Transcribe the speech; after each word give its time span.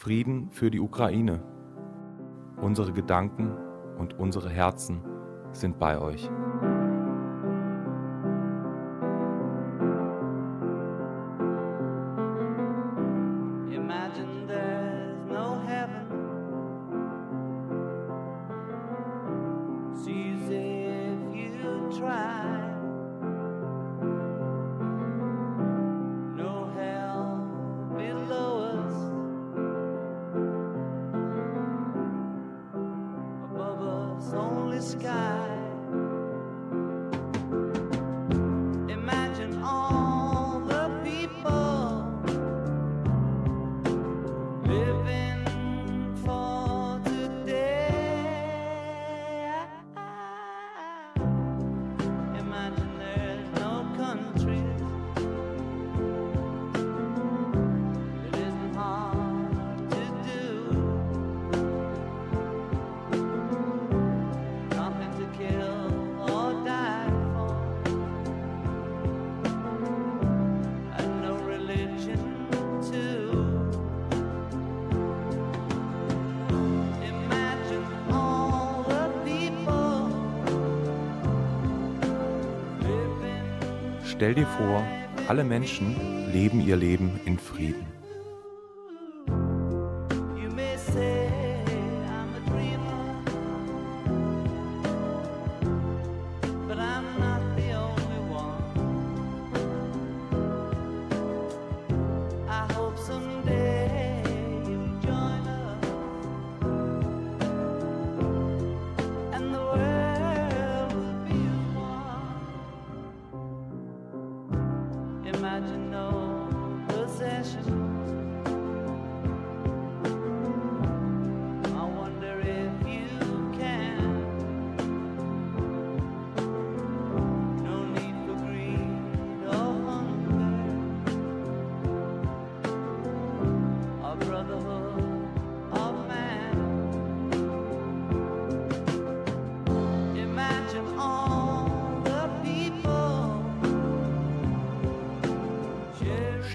Frieden 0.00 0.50
für 0.50 0.70
die 0.70 0.80
Ukraine. 0.80 1.42
Unsere 2.56 2.90
Gedanken 2.90 3.54
und 3.98 4.18
unsere 4.18 4.48
Herzen 4.48 5.02
sind 5.52 5.78
bei 5.78 6.00
euch. 6.00 6.30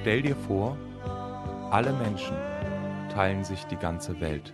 Stell 0.06 0.22
dir 0.22 0.36
vor, 0.36 0.78
alle 1.72 1.92
Menschen 1.92 2.38
teilen 3.12 3.44
sich 3.44 3.64
die 3.64 3.76
ganze 3.76 4.22
Welt. 4.22 4.54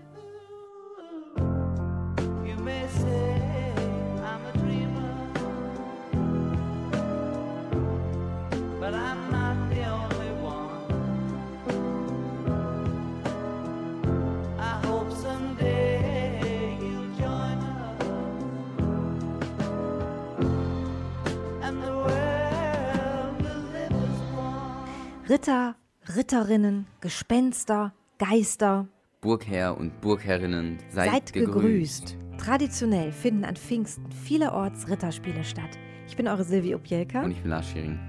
Götterinnen, 26.31 26.87
Gespenster, 27.01 27.93
Geister. 28.17 28.87
Burgherr 29.19 29.77
und 29.77 29.99
Burgherrinnen, 29.99 30.77
seid, 30.89 31.11
seid 31.11 31.33
gegrüßt. 31.33 32.15
gegrüßt. 32.15 32.17
Traditionell 32.37 33.11
finden 33.11 33.43
an 33.43 33.57
Pfingsten 33.57 34.09
vielerorts 34.13 34.87
Ritterspiele 34.87 35.43
statt. 35.43 35.77
Ich 36.07 36.15
bin 36.15 36.29
eure 36.29 36.45
Silvi 36.45 36.73
Opielka. 36.73 37.21
Und 37.23 37.31
ich 37.31 37.41
bin 37.41 37.49
Lars 37.49 37.67
Schering. 37.67 37.99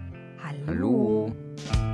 Hallo. 0.40 0.66
Hallo. 0.68 1.91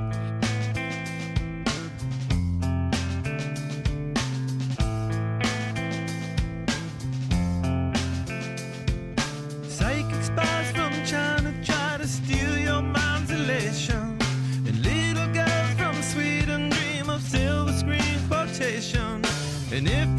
And 19.79 19.87
if 19.87 20.18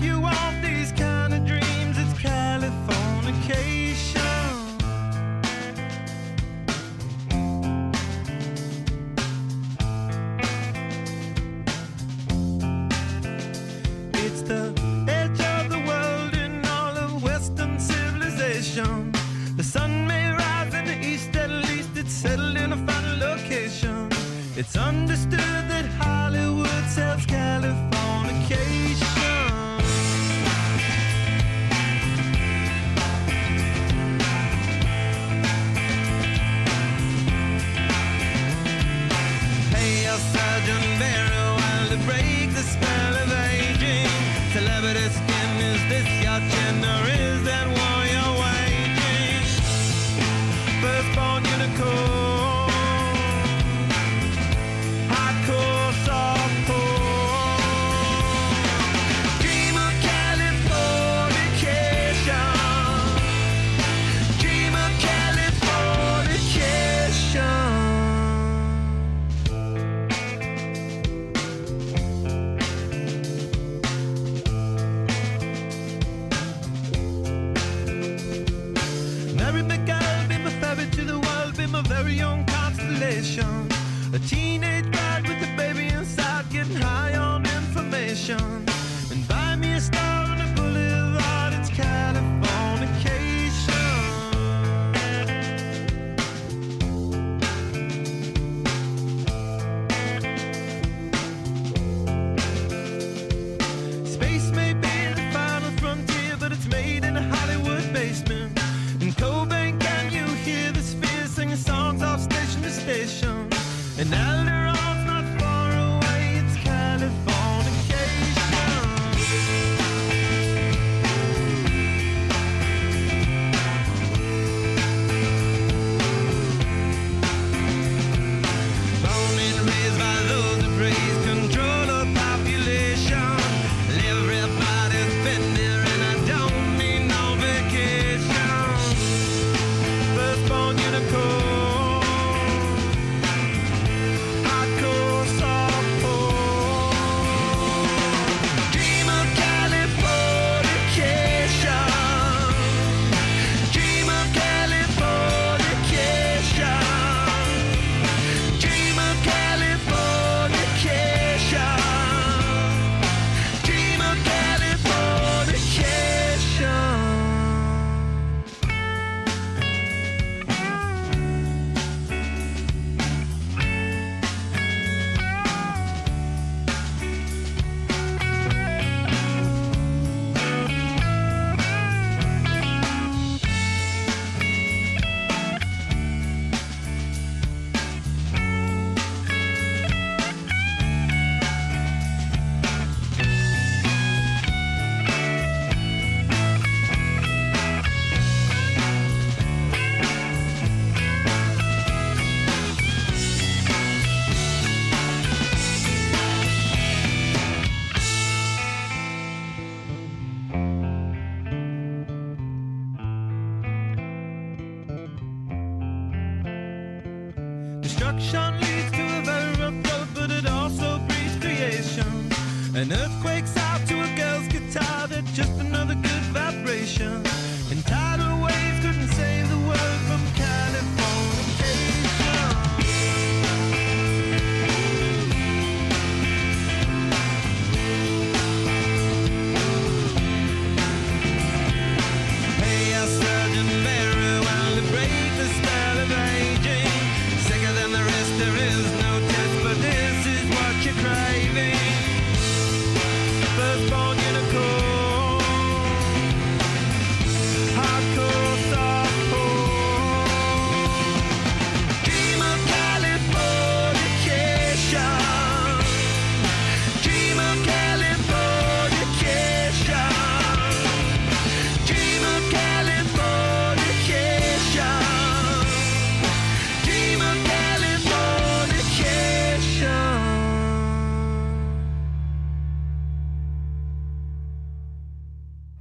a 81.81 81.89
very 81.89 82.21
own 82.21 82.45
constellation. 82.45 83.69
A 84.13 84.19
teenage 84.19 84.91
bride 84.91 85.27
with 85.29 85.43
a 85.43 85.57
baby 85.57 85.89
inside, 85.89 86.49
getting 86.51 86.77
high 86.77 87.15
on 87.17 87.45
information. 87.47 88.67
And 89.11 89.27
buy 89.29 89.57
me 89.57 89.73
a 89.75 89.81
star. 89.81 90.20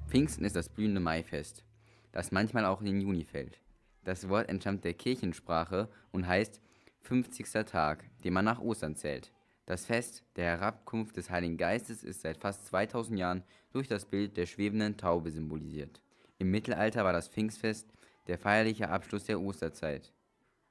Pfingsten 0.09 0.44
ist 0.44 0.56
das 0.56 0.69
blühende 0.69 1.00
Maifest, 1.00 1.63
das 2.11 2.31
manchmal 2.31 2.65
auch 2.65 2.79
in 2.79 2.88
den 2.88 3.00
Juni 3.00 3.25
fällt. 3.25 3.61
Das 4.03 4.27
Wort 4.27 4.50
entstammt 4.50 4.83
der 4.83 4.95
Kirchensprache 4.95 5.88
und 6.11 6.25
heißt 6.25 6.59
50. 7.01 7.45
Tag, 7.67 8.03
den 8.23 8.33
man 8.33 8.44
nach 8.44 8.59
Ostern 8.59 8.95
zählt. 8.95 9.31
Das 9.67 9.85
Fest 9.85 10.23
der 10.35 10.45
Herabkunft 10.45 11.15
des 11.15 11.29
Heiligen 11.29 11.57
Geistes 11.57 12.03
ist 12.03 12.21
seit 12.21 12.38
fast 12.38 12.65
2000 12.65 13.19
Jahren 13.19 13.44
durch 13.71 13.88
das 13.88 14.05
Bild 14.05 14.36
der 14.36 14.48
schwebenden 14.48 14.98
Taube 14.98 15.29
symbolisiert. 15.29 16.01
Im 16.39 16.50
Mittelalter 16.50 17.03
war 17.05 17.13
das 17.13 17.27
Pfingstfest 17.27 17.88
der 18.25 18.39
feierliche 18.39 18.89
Abschluss 18.89 19.25
der 19.25 19.39
Osterzeit. 19.39 20.12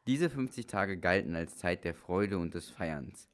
Diese 0.08 0.30
50 0.30 0.66
Tage 0.66 0.98
galten 0.98 1.36
als 1.36 1.58
Zeit 1.58 1.84
der 1.84 1.94
Freude 1.94 2.38
und 2.38 2.54
des 2.54 2.70
Feierns. 2.70 3.28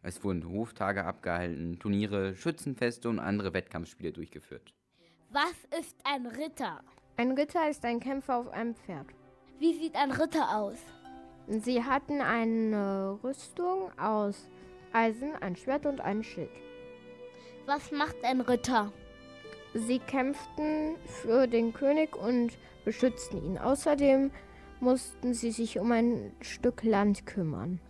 Es 0.00 0.24
wurden 0.24 0.48
Hoftage 0.48 1.04
abgehalten, 1.04 1.78
Turniere, 1.78 2.34
Schützenfeste 2.34 3.10
und 3.10 3.18
andere 3.18 3.52
Wettkampfspiele 3.52 4.12
durchgeführt. 4.12 4.72
Was 5.32 5.78
ist 5.78 5.96
ein 6.02 6.26
Ritter? 6.26 6.80
Ein 7.16 7.30
Ritter 7.30 7.70
ist 7.70 7.84
ein 7.84 8.00
Kämpfer 8.00 8.38
auf 8.38 8.48
einem 8.48 8.74
Pferd. 8.74 9.06
Wie 9.60 9.74
sieht 9.74 9.94
ein 9.94 10.10
Ritter 10.10 10.56
aus? 10.58 10.78
Sie 11.46 11.84
hatten 11.84 12.20
eine 12.20 13.16
Rüstung 13.22 13.96
aus 13.96 14.48
Eisen, 14.92 15.36
ein 15.40 15.54
Schwert 15.54 15.86
und 15.86 16.00
ein 16.00 16.24
Schild. 16.24 16.50
Was 17.64 17.92
macht 17.92 18.16
ein 18.24 18.40
Ritter? 18.40 18.92
Sie 19.72 20.00
kämpften 20.00 20.96
für 21.06 21.46
den 21.46 21.72
König 21.72 22.16
und 22.16 22.58
beschützten 22.84 23.44
ihn. 23.44 23.56
Außerdem 23.56 24.32
mussten 24.80 25.32
sie 25.32 25.52
sich 25.52 25.78
um 25.78 25.92
ein 25.92 26.34
Stück 26.40 26.82
Land 26.82 27.24
kümmern. 27.26 27.80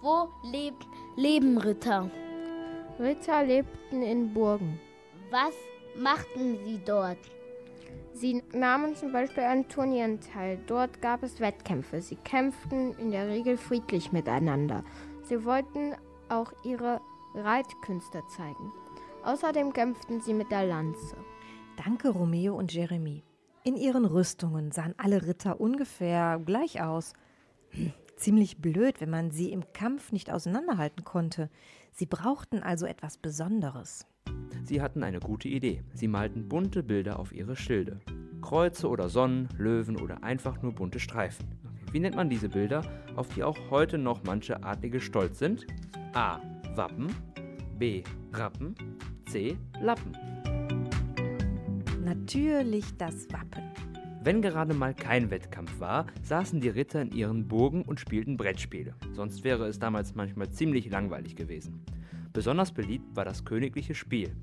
Wo 0.00 0.26
leb 0.50 0.76
leben 1.16 1.58
Ritter? 1.58 2.10
Ritter 2.98 3.44
lebten 3.44 4.00
in 4.00 4.32
Burgen. 4.32 4.80
Was 5.30 5.52
machten 5.96 6.58
sie 6.64 6.80
dort? 6.84 7.18
Sie 8.14 8.42
nahmen 8.52 8.94
zum 8.94 9.12
Beispiel 9.12 9.44
an 9.44 9.68
Turnieren 9.68 10.20
teil. 10.20 10.58
Dort 10.66 11.00
gab 11.00 11.22
es 11.22 11.40
Wettkämpfe. 11.40 12.00
Sie 12.00 12.16
kämpften 12.16 12.96
in 12.98 13.10
der 13.10 13.28
Regel 13.28 13.56
friedlich 13.56 14.12
miteinander. 14.12 14.84
Sie 15.22 15.44
wollten 15.44 15.94
auch 16.28 16.52
ihre 16.64 17.00
Reitkünste 17.34 18.22
zeigen. 18.36 18.72
Außerdem 19.24 19.72
kämpften 19.72 20.20
sie 20.20 20.34
mit 20.34 20.50
der 20.50 20.64
Lanze. 20.64 21.16
Danke, 21.76 22.10
Romeo 22.10 22.56
und 22.56 22.72
Jeremy. 22.72 23.22
In 23.64 23.76
ihren 23.76 24.04
Rüstungen 24.04 24.72
sahen 24.72 24.94
alle 24.98 25.26
Ritter 25.26 25.60
ungefähr 25.60 26.40
gleich 26.44 26.82
aus. 26.82 27.12
Hm, 27.70 27.92
Ziemlich 28.16 28.58
blöd, 28.58 29.00
wenn 29.00 29.10
man 29.10 29.32
sie 29.32 29.50
im 29.50 29.72
Kampf 29.72 30.12
nicht 30.12 30.30
auseinanderhalten 30.30 31.02
konnte. 31.02 31.50
Sie 31.90 32.06
brauchten 32.06 32.62
also 32.62 32.86
etwas 32.86 33.16
Besonderes. 33.16 34.06
Sie 34.64 34.80
hatten 34.80 35.02
eine 35.02 35.18
gute 35.18 35.48
Idee. 35.48 35.82
Sie 35.94 36.08
malten 36.08 36.48
bunte 36.48 36.82
Bilder 36.82 37.18
auf 37.18 37.32
ihre 37.32 37.56
Schilde. 37.56 38.00
Kreuze 38.40 38.88
oder 38.88 39.08
Sonnen, 39.08 39.48
Löwen 39.56 40.00
oder 40.00 40.22
einfach 40.22 40.62
nur 40.62 40.72
bunte 40.72 41.00
Streifen. 41.00 41.46
Wie 41.90 42.00
nennt 42.00 42.16
man 42.16 42.30
diese 42.30 42.48
Bilder, 42.48 42.82
auf 43.16 43.28
die 43.28 43.42
auch 43.42 43.58
heute 43.70 43.98
noch 43.98 44.22
manche 44.24 44.62
Adlige 44.62 45.00
stolz 45.00 45.38
sind? 45.38 45.66
A. 46.14 46.40
Wappen. 46.74 47.08
B. 47.78 48.02
Rappen. 48.32 48.74
C. 49.26 49.56
Lappen. 49.80 50.12
Natürlich 52.04 52.96
das 52.96 53.30
Wappen. 53.32 53.62
Wenn 54.24 54.40
gerade 54.40 54.72
mal 54.72 54.94
kein 54.94 55.30
Wettkampf 55.30 55.80
war, 55.80 56.06
saßen 56.22 56.60
die 56.60 56.68
Ritter 56.68 57.02
in 57.02 57.10
ihren 57.10 57.48
Burgen 57.48 57.82
und 57.82 57.98
spielten 57.98 58.36
Brettspiele. 58.36 58.94
Sonst 59.12 59.42
wäre 59.42 59.66
es 59.66 59.80
damals 59.80 60.14
manchmal 60.14 60.48
ziemlich 60.50 60.88
langweilig 60.88 61.34
gewesen. 61.34 61.84
Besonders 62.32 62.72
beliebt 62.72 63.14
war 63.14 63.24
das 63.24 63.44
königliche 63.44 63.94
Spiel. 63.94 64.34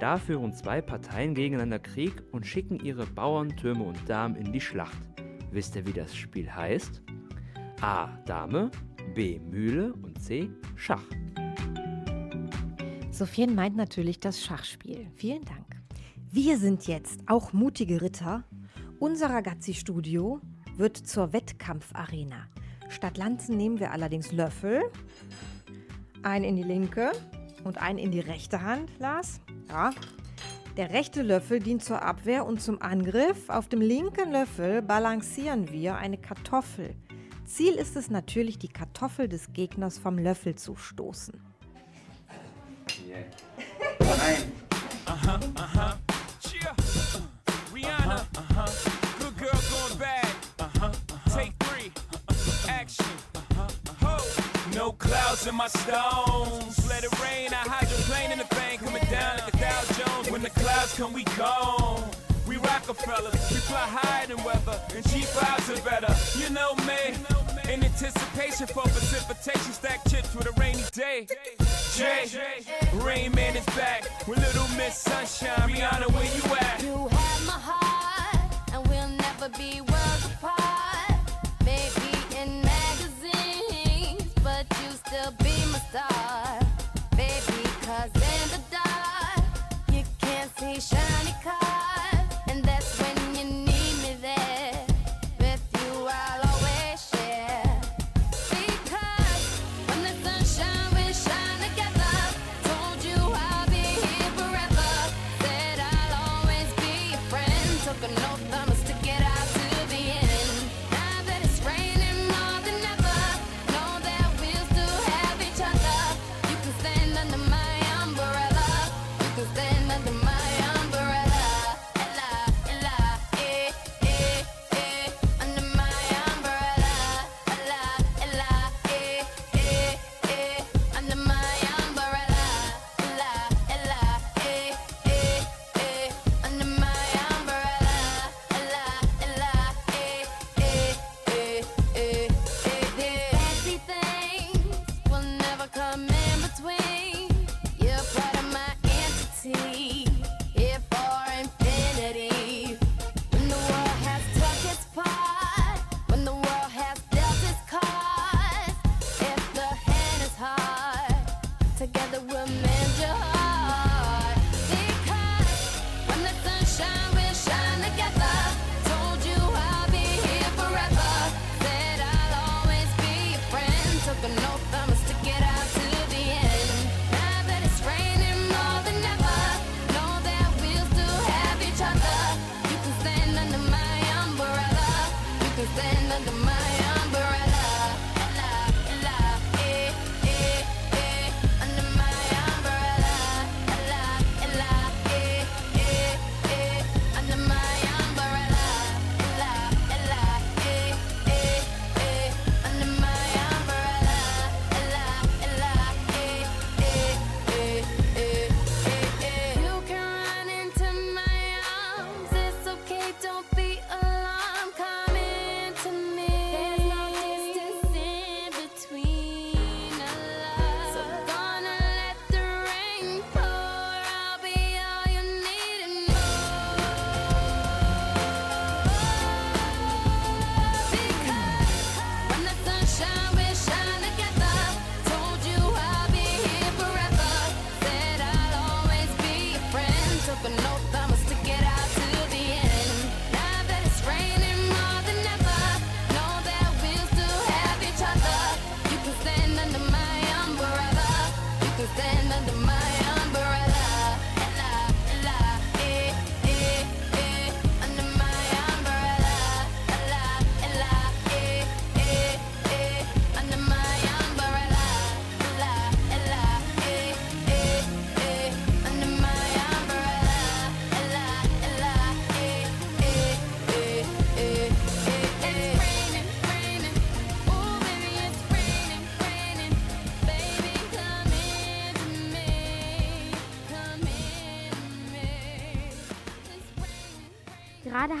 Da 0.00 0.16
führen 0.16 0.52
zwei 0.52 0.80
Parteien 0.80 1.34
gegeneinander 1.34 1.80
Krieg 1.80 2.22
und 2.30 2.46
schicken 2.46 2.78
ihre 2.78 3.04
Bauern, 3.04 3.56
Türme 3.56 3.82
und 3.82 4.08
Damen 4.08 4.36
in 4.36 4.52
die 4.52 4.60
Schlacht. 4.60 4.96
Wisst 5.50 5.74
ihr, 5.74 5.86
wie 5.86 5.92
das 5.92 6.14
Spiel 6.14 6.54
heißt? 6.54 7.02
A. 7.80 8.06
Dame, 8.24 8.70
B. 9.14 9.40
Mühle 9.40 9.92
und 9.94 10.22
C. 10.22 10.50
Schach. 10.76 11.02
Sophien 13.10 13.56
meint 13.56 13.74
natürlich 13.76 14.20
das 14.20 14.44
Schachspiel. 14.44 15.08
Vielen 15.16 15.44
Dank. 15.44 15.66
Wir 16.30 16.58
sind 16.58 16.86
jetzt 16.86 17.22
auch 17.26 17.52
mutige 17.52 18.00
Ritter. 18.00 18.44
Unser 19.00 19.30
Ragazzi-Studio 19.30 20.40
wird 20.76 20.96
zur 20.96 21.32
Wettkampfarena. 21.32 22.46
Statt 22.88 23.18
Lanzen 23.18 23.56
nehmen 23.56 23.80
wir 23.80 23.90
allerdings 23.90 24.30
Löffel. 24.30 24.82
Einen 26.22 26.44
in 26.44 26.56
die 26.56 26.62
linke 26.62 27.10
und 27.64 27.78
einen 27.78 27.98
in 27.98 28.12
die 28.12 28.20
rechte 28.20 28.62
Hand, 28.62 28.90
Lars. 29.00 29.40
Ja. 29.68 29.90
Der 30.76 30.90
rechte 30.90 31.22
Löffel 31.22 31.58
dient 31.58 31.82
zur 31.84 32.02
Abwehr 32.02 32.46
und 32.46 32.62
zum 32.62 32.80
Angriff. 32.80 33.48
Auf 33.48 33.68
dem 33.68 33.80
linken 33.80 34.30
Löffel 34.30 34.80
balancieren 34.80 35.72
wir 35.72 35.96
eine 35.96 36.18
Kartoffel. 36.18 36.94
Ziel 37.44 37.74
ist 37.74 37.96
es 37.96 38.10
natürlich, 38.10 38.58
die 38.58 38.68
Kartoffel 38.68 39.28
des 39.28 39.52
Gegners 39.52 39.98
vom 39.98 40.18
Löffel 40.18 40.54
zu 40.54 40.76
stoßen. 40.76 41.34
Cheer. 46.40 46.74
Rihanna. 47.74 48.26
Good 49.18 49.36
girl 49.36 49.50
going 49.50 49.98
bad. 49.98 50.26
Take 51.30 51.52
three. 51.60 51.90
Action. 52.68 53.06
Ho. 54.02 54.18
No 54.74 54.92
clouds 54.92 55.46
in 55.46 55.54
my 55.54 55.68
stones. 55.68 56.86
Let 56.88 57.04
it 57.04 57.17
the 60.48 60.60
clouds 60.60 60.94
come, 60.96 61.12
we 61.12 61.24
gone. 61.36 62.10
We 62.46 62.56
Rockefellers, 62.56 63.34
we 63.50 63.58
fly 63.68 63.86
higher 63.86 64.26
than 64.26 64.42
weather, 64.42 64.80
and 64.94 65.04
cheap 65.10 65.26
vibes 65.36 65.68
are 65.68 65.84
better. 65.84 66.12
You 66.38 66.48
know 66.50 66.74
me, 66.86 67.72
in 67.72 67.84
anticipation 67.84 68.66
for 68.66 68.82
precipitation, 68.82 69.72
stack 69.72 70.00
chips 70.08 70.34
with 70.34 70.46
a 70.46 70.52
rainy 70.60 70.84
day. 70.92 71.26
Jay, 71.94 72.24
Rain 72.94 73.32
Man 73.32 73.56
is 73.56 73.66
back 73.76 74.08
with 74.26 74.38
Little 74.38 74.68
Miss 74.76 74.96
Sunshine. 74.96 75.68
Rihanna, 75.68 76.10
where 76.12 76.24
you 76.24 76.56
at? 76.56 76.82
You 76.82 77.08
have 77.08 77.46
my 77.46 77.60
heart, 77.70 78.54
and 78.72 78.86
we'll 78.88 79.08
never 79.08 79.48
be 79.58 79.82
worlds 79.82 80.26
apart. 80.32 81.20
Maybe 81.64 82.10
in 82.40 82.62
magazines, 82.62 84.32
but 84.42 84.66
you 84.82 84.90
still 84.92 85.32
be 85.42 85.52
my 85.70 85.80
star. 85.90 86.47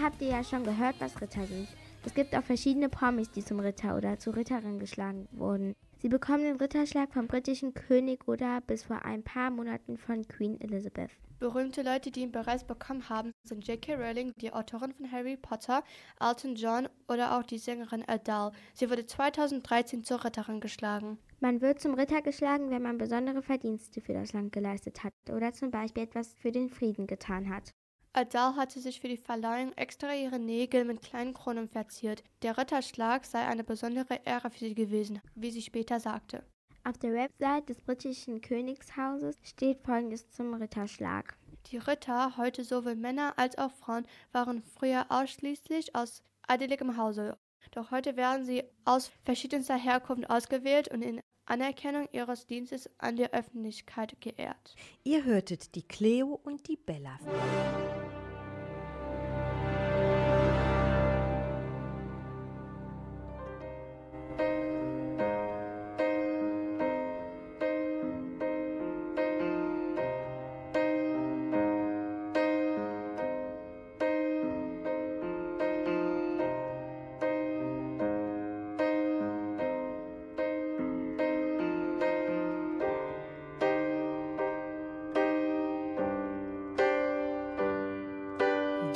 Habt 0.08 0.22
ihr 0.22 0.28
ja 0.28 0.42
schon 0.42 0.64
gehört, 0.64 0.94
was 1.00 1.20
Ritter 1.20 1.44
sind. 1.46 1.68
Es 2.02 2.14
gibt 2.14 2.34
auch 2.34 2.42
verschiedene 2.42 2.88
Promis, 2.88 3.30
die 3.30 3.44
zum 3.44 3.60
Ritter 3.60 3.94
oder 3.94 4.18
zur 4.18 4.36
Ritterin 4.36 4.78
geschlagen 4.78 5.28
wurden. 5.32 5.74
Sie 5.98 6.08
bekommen 6.08 6.44
den 6.44 6.56
Ritterschlag 6.56 7.12
vom 7.12 7.26
britischen 7.26 7.74
König 7.74 8.26
oder 8.26 8.62
bis 8.62 8.84
vor 8.84 9.04
ein 9.04 9.22
paar 9.22 9.50
Monaten 9.50 9.98
von 9.98 10.26
Queen 10.26 10.58
Elizabeth. 10.62 11.10
Berühmte 11.40 11.82
Leute, 11.82 12.10
die 12.10 12.22
ihn 12.22 12.32
bereits 12.32 12.64
bekommen 12.64 13.10
haben, 13.10 13.32
sind 13.44 13.68
J.K. 13.68 13.96
Rowling, 13.96 14.32
die 14.40 14.50
Autorin 14.50 14.94
von 14.94 15.12
Harry 15.12 15.36
Potter, 15.36 15.84
Elton 16.18 16.54
John 16.54 16.88
oder 17.06 17.38
auch 17.38 17.42
die 17.42 17.58
Sängerin 17.58 18.08
Adele. 18.08 18.52
Sie 18.72 18.88
wurde 18.88 19.04
2013 19.04 20.04
zur 20.04 20.24
Ritterin 20.24 20.60
geschlagen. 20.60 21.18
Man 21.40 21.60
wird 21.60 21.82
zum 21.82 21.92
Ritter 21.92 22.22
geschlagen, 22.22 22.70
wenn 22.70 22.80
man 22.80 22.96
besondere 22.96 23.42
Verdienste 23.42 24.00
für 24.00 24.14
das 24.14 24.32
Land 24.32 24.52
geleistet 24.52 25.04
hat 25.04 25.12
oder 25.30 25.52
zum 25.52 25.70
Beispiel 25.70 26.04
etwas 26.04 26.32
für 26.32 26.50
den 26.50 26.70
Frieden 26.70 27.06
getan 27.06 27.54
hat. 27.54 27.74
Adele 28.12 28.56
hatte 28.56 28.80
sich 28.80 29.00
für 29.00 29.08
die 29.08 29.16
Verleihung 29.16 29.72
extra 29.76 30.14
ihre 30.14 30.38
Nägel 30.38 30.84
mit 30.84 31.02
kleinen 31.02 31.34
Kronen 31.34 31.68
verziert. 31.68 32.24
Der 32.42 32.56
Ritterschlag 32.56 33.24
sei 33.24 33.46
eine 33.46 33.64
besondere 33.64 34.20
Ehre 34.24 34.50
für 34.50 34.60
sie 34.60 34.74
gewesen, 34.74 35.20
wie 35.34 35.50
sie 35.50 35.62
später 35.62 36.00
sagte. 36.00 36.42
Auf 36.84 36.96
der 36.98 37.12
Website 37.12 37.68
des 37.68 37.80
britischen 37.82 38.40
Königshauses 38.40 39.36
steht 39.42 39.80
folgendes 39.82 40.30
zum 40.30 40.54
Ritterschlag. 40.54 41.36
Die 41.66 41.76
Ritter, 41.76 42.36
heute 42.38 42.64
sowohl 42.64 42.96
Männer 42.96 43.34
als 43.36 43.58
auch 43.58 43.72
Frauen, 43.72 44.06
waren 44.32 44.62
früher 44.62 45.06
ausschließlich 45.10 45.94
aus 45.94 46.22
adeligem 46.46 46.96
Hause. 46.96 47.36
Doch 47.72 47.90
heute 47.90 48.16
werden 48.16 48.46
sie 48.46 48.64
aus 48.84 49.10
verschiedenster 49.24 49.76
Herkunft 49.76 50.30
ausgewählt 50.30 50.88
und 50.88 51.02
in 51.02 51.20
Anerkennung 51.48 52.08
ihres 52.12 52.46
Dienstes 52.46 52.90
an 52.98 53.16
der 53.16 53.32
Öffentlichkeit 53.32 54.20
geehrt. 54.20 54.74
Ihr 55.04 55.24
hörtet 55.24 55.74
die 55.74 55.86
Cleo 55.86 56.38
und 56.42 56.68
die 56.68 56.76
Bella. 56.76 57.18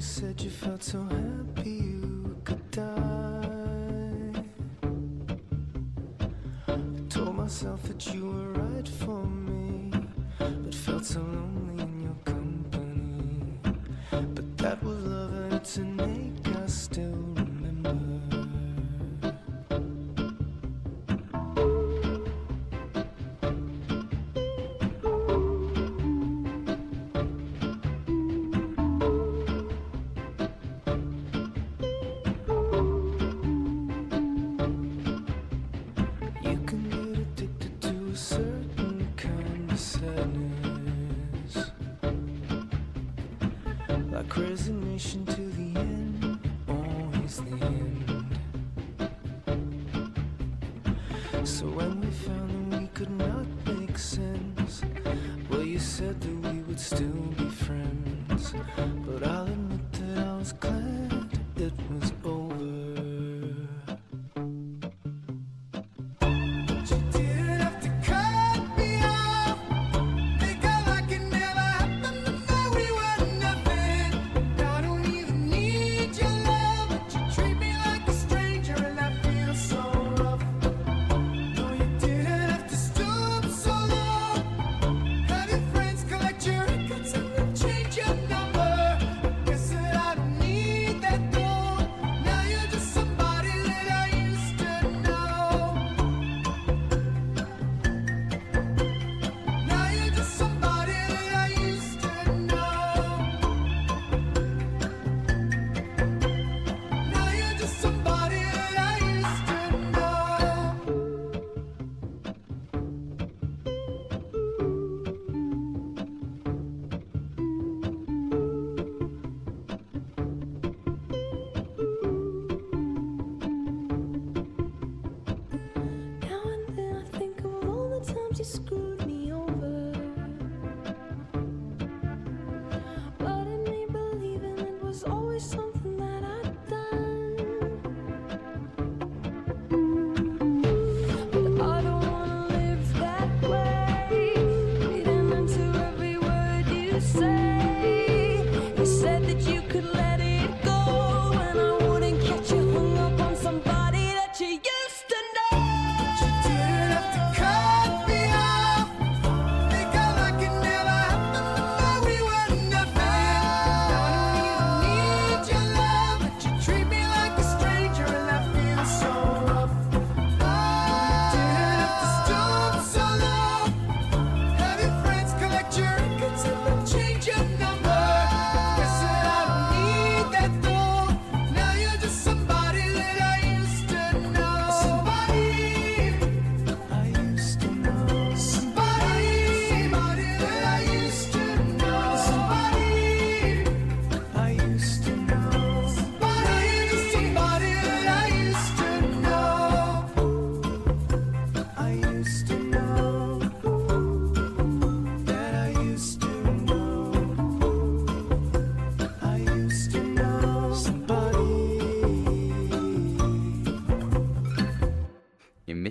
you 0.00 0.06
said 0.06 0.40
you 0.40 0.48
felt 0.48 0.82
so 0.82 1.02
happy 1.02 1.70
you 1.70 2.34
could 2.42 2.70
die. 2.70 4.32
I 6.68 6.78
told 7.10 7.36
myself 7.36 7.82
that 7.82 8.14
you 8.14 8.24
were 8.24 8.52
right 8.62 8.88
for 8.88 9.22
me, 9.26 9.92
but 10.38 10.74
felt 10.74 11.04
so 11.04 11.20
lonely 11.20 11.82
in 11.82 12.00
your 12.00 12.16
company. 12.24 13.60
But 14.10 14.56
that 14.56 14.82
was 14.82 15.04
love 15.04 15.34
and 15.34 15.52
it's 15.52 15.76
an 15.76 16.00
ache 16.00 16.56
I 16.56 16.66
still 16.66 17.09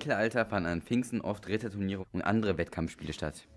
Mittelalter 0.09 0.43
fanden 0.43 0.69
an 0.69 0.81
Pfingsten 0.81 1.21
oft 1.21 1.47
Ritterturniere 1.47 2.03
und 2.13 2.23
andere 2.23 2.57
Wettkampfspiele 2.57 3.13
statt. 3.13 3.47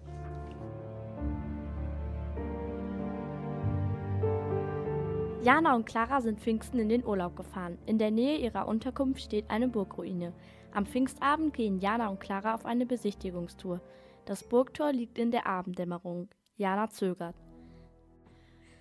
Jana 5.42 5.74
und 5.74 5.86
Clara 5.86 6.20
sind 6.20 6.40
Pfingsten 6.40 6.78
in 6.78 6.90
den 6.90 7.06
Urlaub 7.06 7.36
gefahren. 7.36 7.78
In 7.86 7.96
der 7.96 8.10
Nähe 8.10 8.36
ihrer 8.36 8.68
Unterkunft 8.68 9.22
steht 9.22 9.48
eine 9.48 9.66
Burgruine. 9.66 10.34
Am 10.74 10.84
Pfingstabend 10.84 11.54
gehen 11.54 11.78
Jana 11.78 12.08
und 12.08 12.20
Clara 12.20 12.54
auf 12.54 12.66
eine 12.66 12.84
Besichtigungstour. 12.84 13.80
Das 14.26 14.44
Burgtor 14.44 14.92
liegt 14.92 15.16
in 15.16 15.30
der 15.30 15.46
Abenddämmerung. 15.46 16.28
Jana 16.58 16.90
zögert. 16.90 17.41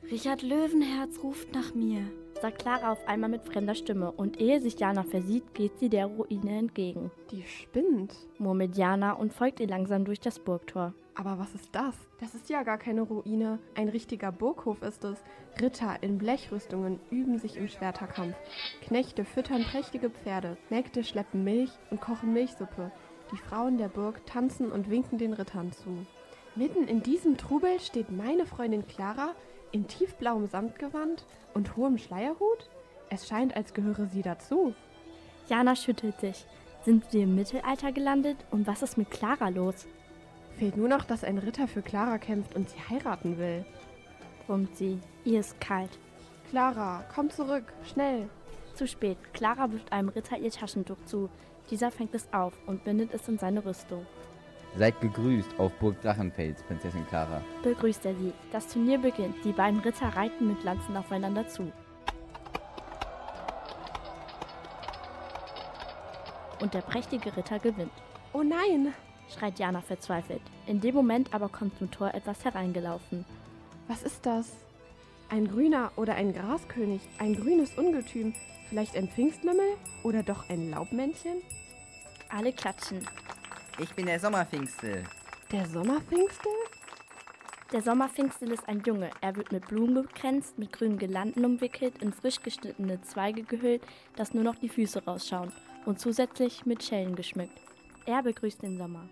Richard 0.10 0.42
Löwenherz 0.42 1.20
ruft 1.24 1.54
nach 1.54 1.74
mir. 1.74 2.02
Sagt 2.42 2.60
Clara 2.60 2.92
auf 2.92 3.08
einmal 3.08 3.30
mit 3.30 3.44
fremder 3.44 3.76
Stimme 3.76 4.12
und 4.12 4.42
ehe 4.42 4.60
sich 4.60 4.80
Jana 4.80 5.04
versieht, 5.04 5.54
geht 5.54 5.78
sie 5.78 5.90
der 5.90 6.08
Ruine 6.08 6.58
entgegen. 6.58 7.12
Die 7.30 7.44
spinnt, 7.44 8.16
murmelt 8.40 8.76
Jana 8.76 9.14
und 9.14 9.32
folgt 9.32 9.60
ihr 9.60 9.68
langsam 9.68 10.04
durch 10.04 10.20
das 10.20 10.40
Burgtor. 10.40 10.94
Aber 11.14 11.38
was 11.38 11.54
ist 11.54 11.70
das? 11.74 11.96
Das 12.20 12.34
ist 12.34 12.50
ja 12.50 12.64
gar 12.64 12.78
keine 12.78 13.04
Ruine. 13.04 13.60
Ein 13.76 13.90
richtiger 13.90 14.32
Burghof 14.32 14.82
ist 14.82 15.04
es. 15.04 15.24
Ritter 15.62 16.02
in 16.02 16.18
Blechrüstungen 16.18 17.00
üben 17.12 17.38
sich 17.38 17.58
im 17.58 17.68
Schwerterkampf. 17.68 18.36
Knechte 18.82 19.24
füttern 19.24 19.64
prächtige 19.64 20.10
Pferde. 20.10 20.58
Mägde 20.70 21.04
schleppen 21.04 21.44
Milch 21.44 21.72
und 21.92 22.02
kochen 22.02 22.34
Milchsuppe. 22.34 22.92
Die 23.32 23.38
Frauen 23.38 23.78
der 23.78 23.90
Burg 23.90 24.26
tanzen 24.26 24.72
und 24.72 24.90
winken 24.90 25.20
den 25.20 25.34
Rittern 25.34 25.72
zu. 25.72 26.06
Mitten 26.56 26.88
in 26.88 27.04
diesem 27.04 27.38
Trubel 27.38 27.80
steht 27.80 28.12
meine 28.12 28.46
Freundin 28.46 28.86
Clara 28.88 29.36
in 29.72 29.88
tiefblauem 29.88 30.48
Samtgewand 30.48 31.26
und 31.54 31.76
hohem 31.76 31.98
Schleierhut. 31.98 32.70
Es 33.10 33.28
scheint, 33.28 33.56
als 33.56 33.74
gehöre 33.74 34.08
sie 34.08 34.22
dazu. 34.22 34.74
Jana 35.48 35.76
schüttelt 35.76 36.20
sich. 36.20 36.46
Sind 36.84 37.12
wir 37.14 37.24
im 37.24 37.36
Mittelalter 37.36 37.92
gelandet 37.92 38.38
und 38.50 38.68
was 38.68 38.82
ist 38.82 38.98
mit 38.98 39.12
Clara 39.12 39.50
los? 39.50 39.88
Fehlt 40.58 40.78
nur 40.78 40.88
noch, 40.88 41.06
dass 41.06 41.24
ein 41.24 41.38
Ritter 41.38 41.68
für 41.68 41.82
Clara 41.82 42.18
kämpft 42.18 42.56
und 42.56 42.70
sie 42.70 42.80
heiraten 42.90 43.38
will. 43.38 43.66
brummt 44.46 44.76
sie. 44.76 45.00
Ihr 45.24 45.40
ist 45.40 45.60
kalt. 45.62 46.00
Clara, 46.50 47.04
komm 47.14 47.30
zurück, 47.30 47.72
schnell. 47.84 48.30
Zu 48.74 48.88
spät. 48.88 49.18
Clara 49.34 49.72
wirft 49.72 49.92
einem 49.92 50.10
Ritter 50.10 50.38
ihr 50.38 50.52
Taschentuch 50.52 50.98
zu. 51.06 51.30
Dieser 51.70 51.92
fängt 51.92 52.16
es 52.16 52.32
auf 52.34 52.54
und 52.66 52.84
bindet 52.84 53.14
es 53.14 53.28
in 53.28 53.38
seine 53.38 53.64
Rüstung. 53.64 54.06
Seid 54.78 55.02
gegrüßt 55.02 55.60
auf 55.60 55.74
Burg 55.74 56.02
Drachenfels, 56.02 56.64
Prinzessin 56.64 57.06
Clara. 57.08 57.42
Begrüßt 57.62 58.06
er 58.06 58.16
sie. 58.16 58.32
Das 58.54 58.68
Turnier 58.68 58.98
beginnt. 58.98 59.36
Die 59.44 59.52
beiden 59.52 59.82
Ritter 59.82 60.08
reiten 60.08 60.48
mit 60.48 60.64
Lanzen 60.64 60.96
aufeinander 60.96 61.48
zu. 61.48 61.72
Und 66.62 66.74
der 66.74 66.82
prächtige 66.82 67.36
Ritter 67.36 67.60
gewinnt. 67.60 67.92
Oh 68.34 68.44
nein! 68.44 68.94
schreit 69.30 69.60
Jana 69.60 69.82
verzweifelt. 69.82 70.42
In 70.68 70.80
dem 70.80 70.96
Moment 70.96 71.34
aber 71.34 71.50
kommt 71.50 71.78
zum 71.78 71.92
Tor 71.92 72.14
etwas 72.14 72.46
hereingelaufen. 72.46 73.26
Was 73.88 74.04
ist 74.04 74.26
das? 74.26 74.52
Ein 75.30 75.48
grüner 75.48 75.92
oder 75.96 76.16
ein 76.16 76.34
Graskönig, 76.34 77.02
ein 77.18 77.36
grünes 77.36 77.78
Ungetüm, 77.78 78.34
vielleicht 78.70 78.96
ein 78.96 79.10
Pfingstlümmel 79.10 79.78
oder 80.04 80.24
doch 80.24 80.50
ein 80.50 80.70
Laubmännchen? 80.70 81.42
Alle 82.30 82.54
klatschen. 82.54 83.06
Ich 83.80 83.94
bin 83.96 84.06
der 84.06 84.20
Sommerpfingstel. 84.20 85.04
Der 85.52 85.66
Sommerpfingstel? 85.66 86.52
Der 87.72 87.82
Sommerpfingstel 87.82 88.52
ist 88.52 88.68
ein 88.68 88.82
Junge. 88.86 89.10
Er 89.22 89.36
wird 89.36 89.52
mit 89.52 89.68
Blumen 89.68 90.04
bekränzt, 90.04 90.58
mit 90.60 90.74
grünen 90.74 90.98
Girlanden 90.98 91.46
umwickelt, 91.46 92.02
in 92.02 92.12
frisch 92.14 92.42
geschnittene 92.42 93.02
Zweige 93.02 93.44
gehüllt, 93.44 93.82
dass 94.16 94.34
nur 94.34 94.44
noch 94.44 94.56
die 94.56 94.70
Füße 94.70 95.04
rausschauen 95.06 95.52
und 95.86 96.00
zusätzlich 96.00 96.66
mit 96.66 96.84
Schellen 96.84 97.16
geschmückt. 97.16 97.60
Er 98.06 98.24
begrüßt 98.24 98.62
den 98.62 98.78
Sommer, 98.78 99.08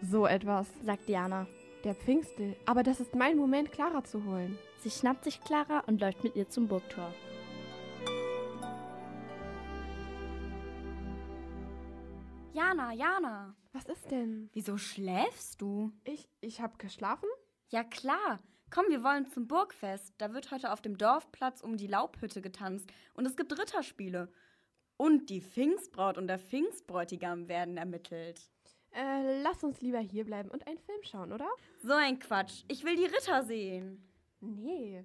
So 0.00 0.26
etwas. 0.26 0.66
sagt 0.84 1.08
Diana. 1.08 1.46
Der 1.82 1.94
Pfingstel. 1.94 2.56
Aber 2.64 2.82
das 2.82 2.98
ist 3.00 3.14
mein 3.14 3.36
Moment, 3.36 3.70
Clara 3.70 4.02
zu 4.04 4.24
holen. 4.24 4.56
Sie 4.78 4.90
schnappt 4.90 5.24
sich 5.24 5.40
Clara 5.42 5.80
und 5.86 6.00
läuft 6.00 6.24
mit 6.24 6.34
ihr 6.34 6.48
zum 6.48 6.66
Burgtor. 6.66 7.12
Jana, 12.52 12.92
Jana, 12.92 13.54
Was 13.74 13.86
ist 13.86 14.08
denn? 14.12 14.48
wieso 14.52 14.78
schläfst 14.78 15.60
du? 15.60 15.90
Ich, 16.04 16.28
ich 16.40 16.60
hab 16.60 16.78
geschlafen? 16.78 17.28
Ja 17.70 17.82
klar. 17.82 18.38
Komm, 18.70 18.84
wir 18.88 19.02
wollen 19.02 19.26
zum 19.26 19.48
Burgfest. 19.48 20.14
Da 20.18 20.32
wird 20.32 20.52
heute 20.52 20.72
auf 20.72 20.80
dem 20.80 20.96
Dorfplatz 20.96 21.60
um 21.60 21.76
die 21.76 21.88
Laubhütte 21.88 22.40
getanzt 22.40 22.88
und 23.14 23.26
es 23.26 23.36
gibt 23.36 23.52
Ritterspiele. 23.52 24.30
Und 24.96 25.28
die 25.28 25.40
Pfingstbraut 25.40 26.18
und 26.18 26.28
der 26.28 26.38
Pfingstbräutigam 26.38 27.48
werden 27.48 27.76
ermittelt. 27.76 28.48
Äh, 28.92 29.42
lass 29.42 29.64
uns 29.64 29.80
lieber 29.80 29.98
hier 29.98 30.24
bleiben 30.24 30.50
und 30.50 30.68
einen 30.68 30.78
Film 30.78 31.02
schauen, 31.02 31.32
oder? 31.32 31.48
So 31.82 31.94
ein 31.94 32.20
Quatsch. 32.20 32.62
Ich 32.68 32.84
will 32.84 32.94
die 32.94 33.06
Ritter 33.06 33.42
sehen. 33.42 34.08
Nee. 34.40 35.04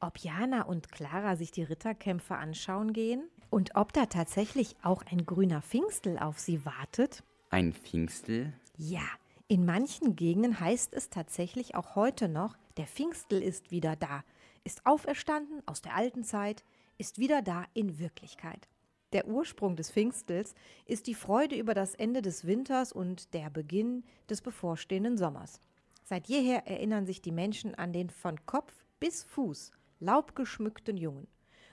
Ob 0.00 0.18
Jana 0.18 0.62
und 0.62 0.90
Clara 0.90 1.36
sich 1.36 1.52
die 1.52 1.62
Ritterkämpfe 1.62 2.34
anschauen 2.34 2.92
gehen 2.92 3.30
und 3.50 3.76
ob 3.76 3.92
da 3.92 4.06
tatsächlich 4.06 4.74
auch 4.82 5.02
ein 5.12 5.26
grüner 5.26 5.62
Pfingstel 5.62 6.18
auf 6.18 6.40
sie 6.40 6.64
wartet? 6.64 7.22
Ein 7.50 7.72
Pfingstel? 7.72 8.52
Ja, 8.76 9.08
in 9.46 9.64
manchen 9.64 10.16
Gegenden 10.16 10.60
heißt 10.60 10.92
es 10.92 11.08
tatsächlich 11.08 11.74
auch 11.74 11.96
heute 11.96 12.28
noch, 12.28 12.58
der 12.76 12.86
Pfingstel 12.86 13.42
ist 13.42 13.70
wieder 13.70 13.96
da, 13.96 14.22
ist 14.64 14.84
auferstanden 14.84 15.62
aus 15.64 15.80
der 15.80 15.96
alten 15.96 16.24
Zeit, 16.24 16.62
ist 16.98 17.18
wieder 17.18 17.40
da 17.40 17.64
in 17.72 17.98
Wirklichkeit. 17.98 18.68
Der 19.14 19.26
Ursprung 19.26 19.76
des 19.76 19.90
Pfingstels 19.90 20.54
ist 20.84 21.06
die 21.06 21.14
Freude 21.14 21.56
über 21.56 21.72
das 21.72 21.94
Ende 21.94 22.20
des 22.20 22.46
Winters 22.46 22.92
und 22.92 23.32
der 23.32 23.48
Beginn 23.48 24.04
des 24.28 24.42
bevorstehenden 24.42 25.16
Sommers. 25.16 25.62
Seit 26.04 26.28
jeher 26.28 26.66
erinnern 26.66 27.06
sich 27.06 27.22
die 27.22 27.32
Menschen 27.32 27.74
an 27.74 27.94
den 27.94 28.10
von 28.10 28.44
Kopf 28.44 28.84
bis 29.00 29.22
Fuß 29.22 29.70
laubgeschmückten 30.00 30.98
Jungen. 30.98 31.26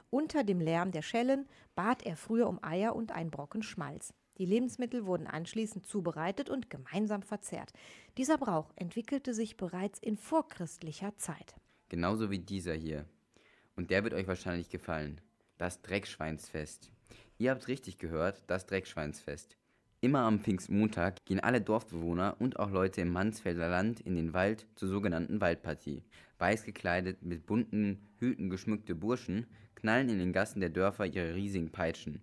Unter 0.10 0.46
dem 0.46 0.62
Lärm 0.62 0.92
der 0.92 1.02
Schellen 1.02 1.50
bat 1.76 2.04
er 2.04 2.16
früher 2.16 2.48
um 2.48 2.64
Eier 2.64 2.96
und 2.96 3.12
ein 3.12 3.30
Brocken 3.30 3.62
Schmalz. 3.62 4.14
Die 4.38 4.46
Lebensmittel 4.46 5.06
wurden 5.06 5.28
anschließend 5.28 5.86
zubereitet 5.86 6.50
und 6.50 6.70
gemeinsam 6.70 7.22
verzehrt. 7.22 7.72
Dieser 8.18 8.38
Brauch 8.38 8.72
entwickelte 8.76 9.34
sich 9.34 9.56
bereits 9.56 10.00
in 10.00 10.18
vorchristlicher 10.18 11.16
Zeit. 11.18 11.56
Genauso 11.90 12.30
wie 12.32 12.40
dieser 12.40 12.74
hier. 12.74 13.06
Und 13.76 13.92
der 13.92 14.04
wird 14.04 14.14
euch 14.14 14.28
wahrscheinlich 14.28 14.70
gefallen. 14.70 15.22
Das 15.58 15.82
Dreckschweinsfest. 15.82 16.92
Ihr 17.38 17.52
habt 17.52 17.68
richtig 17.68 17.98
gehört, 17.98 18.44
das 18.48 18.66
Dreckschweinsfest. 18.66 19.58
Immer 20.02 20.20
am 20.20 20.40
Pfingstmontag 20.40 21.26
gehen 21.26 21.40
alle 21.40 21.62
Dorfbewohner 21.62 22.36
und 22.40 22.60
auch 22.60 22.70
Leute 22.70 23.02
im 23.02 23.12
Mansfelder 23.12 23.70
Land 23.70 24.02
in 24.02 24.16
den 24.16 24.34
Wald 24.34 24.68
zur 24.76 24.90
sogenannten 24.90 25.42
Waldpartie. 25.42 26.04
Weiß 26.38 26.64
gekleidet, 26.64 27.24
mit 27.24 27.46
bunten 27.46 28.06
Hüten 28.18 28.50
geschmückte 28.50 28.96
Burschen 28.96 29.48
knallen 29.76 30.10
in 30.10 30.20
den 30.20 30.34
Gassen 30.34 30.60
der 30.60 30.70
Dörfer 30.70 31.06
ihre 31.06 31.36
riesigen 31.36 31.72
Peitschen. 31.72 32.22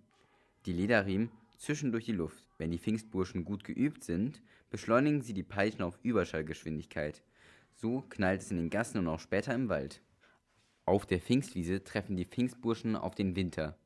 Die 0.65 0.73
Lederriemen 0.73 1.29
zischen 1.57 1.91
durch 1.91 2.05
die 2.05 2.11
Luft. 2.11 2.49
Wenn 2.57 2.71
die 2.71 2.77
Pfingstburschen 2.77 3.45
gut 3.45 3.63
geübt 3.63 4.03
sind, 4.03 4.41
beschleunigen 4.69 5.21
sie 5.21 5.33
die 5.33 5.43
Peitschen 5.43 5.83
auf 5.83 5.99
Überschallgeschwindigkeit. 6.03 7.23
So 7.75 8.01
knallt 8.09 8.41
es 8.41 8.51
in 8.51 8.57
den 8.57 8.69
Gassen 8.69 8.99
und 8.99 9.07
auch 9.07 9.19
später 9.19 9.53
im 9.53 9.69
Wald. 9.69 10.01
Auf 10.85 11.05
der 11.05 11.19
Pfingstwiese 11.19 11.83
treffen 11.83 12.17
die 12.17 12.25
Pfingstburschen 12.25 12.95
auf 12.95 13.15
den 13.15 13.35
Winter. 13.35 13.77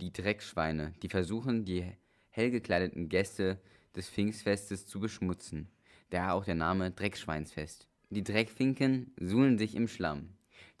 Die 0.00 0.12
Dreckschweine, 0.12 0.92
die 1.02 1.08
versuchen, 1.08 1.64
die 1.64 1.84
hell 2.30 2.50
gekleideten 2.50 3.08
Gäste 3.08 3.60
des 3.94 4.08
Pfingstfestes 4.08 4.86
zu 4.86 5.00
beschmutzen. 5.00 5.68
Daher 6.10 6.34
auch 6.34 6.44
der 6.44 6.54
Name 6.54 6.90
Dreckschweinsfest. 6.90 7.88
Die 8.10 8.22
Dreckfinken 8.22 9.12
suhlen 9.18 9.58
sich 9.58 9.74
im 9.74 9.88
Schlamm. 9.88 10.30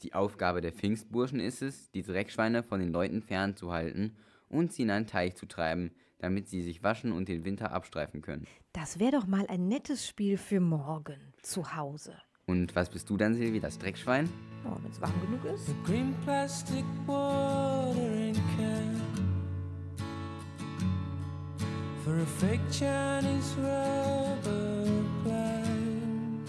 Die 0.02 0.14
Aufgabe 0.14 0.60
der 0.60 0.72
Pfingstburschen 0.72 1.40
ist 1.40 1.62
es, 1.62 1.90
die 1.90 2.02
Dreckschweine 2.02 2.62
von 2.62 2.80
den 2.80 2.92
Leuten 2.92 3.22
fernzuhalten 3.22 4.16
und 4.48 4.72
sie 4.72 4.82
in 4.82 4.90
einen 4.90 5.06
Teich 5.06 5.34
zu 5.34 5.46
treiben, 5.46 5.90
damit 6.18 6.48
sie 6.48 6.62
sich 6.62 6.82
waschen 6.82 7.12
und 7.12 7.28
den 7.28 7.44
Winter 7.44 7.72
abstreifen 7.72 8.22
können. 8.22 8.46
Das 8.72 8.98
wäre 8.98 9.12
doch 9.12 9.26
mal 9.26 9.46
ein 9.48 9.68
nettes 9.68 10.06
Spiel 10.06 10.36
für 10.36 10.60
morgen 10.60 11.16
zu 11.42 11.74
Hause. 11.76 12.14
Und 12.46 12.76
was 12.76 12.90
bist 12.90 13.10
du 13.10 13.16
dann, 13.16 13.34
Silvi, 13.34 13.58
das 13.60 13.78
Dreckschwein? 13.78 14.28
Oh, 14.64 14.76
Wenn 14.82 14.90
es 14.90 15.00
warm 15.00 15.12
genug 15.20 15.44
ist. 15.52 15.68
Green 15.84 16.14
plastic 16.24 16.84
watering 17.06 18.34
can 18.56 19.00
for 22.04 22.14
a 22.20 22.26
fake 22.38 22.60
Chinese 22.70 23.56
rubber 23.58 24.84
plant 25.24 26.48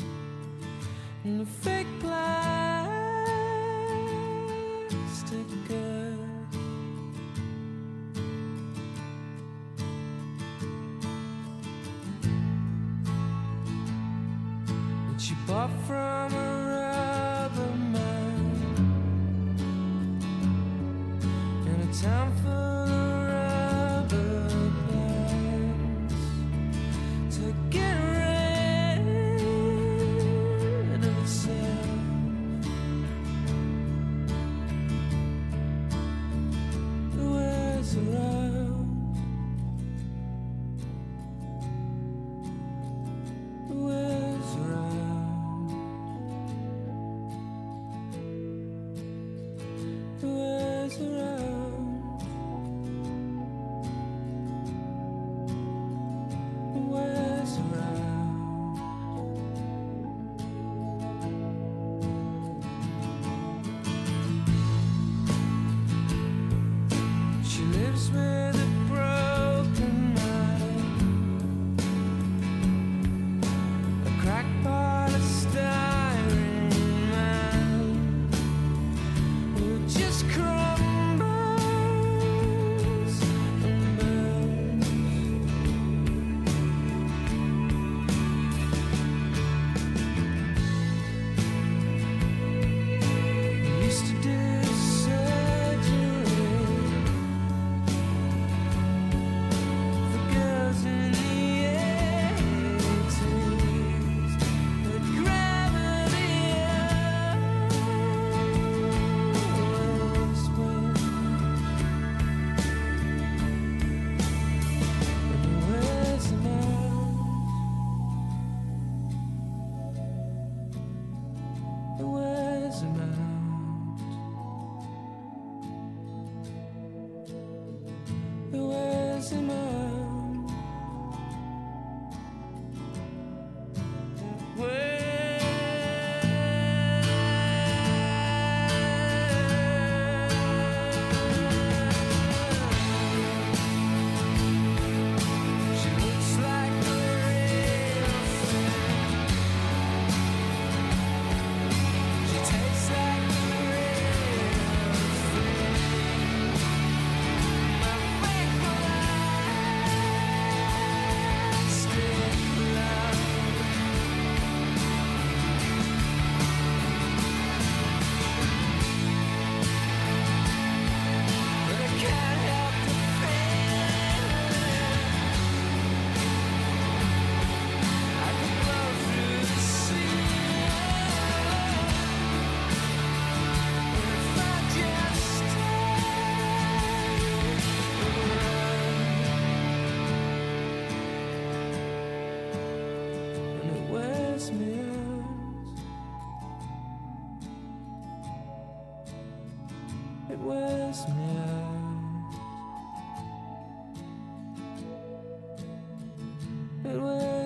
and 1.26 1.42
a 1.42 1.46
fake 1.46 1.88
plastic 2.00 2.28
girl. 5.68 5.97
But 15.48 15.70
from 15.88 16.07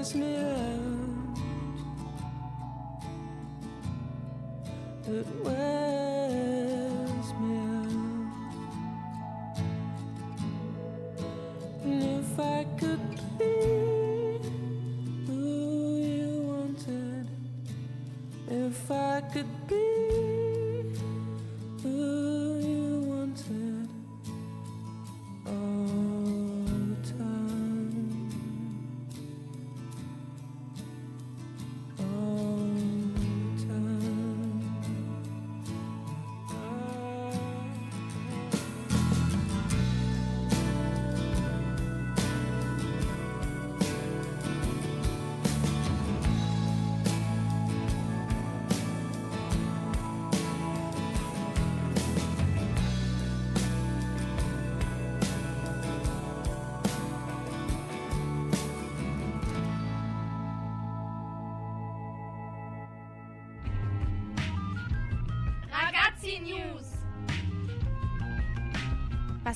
stress 0.04 0.16
me 0.16 0.36
out. 0.36 1.38
But 5.06 5.26
when 5.44 5.81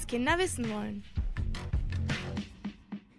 Was 0.06 0.12
Kinder 0.12 0.38
wissen 0.38 0.70
wollen. 0.70 1.04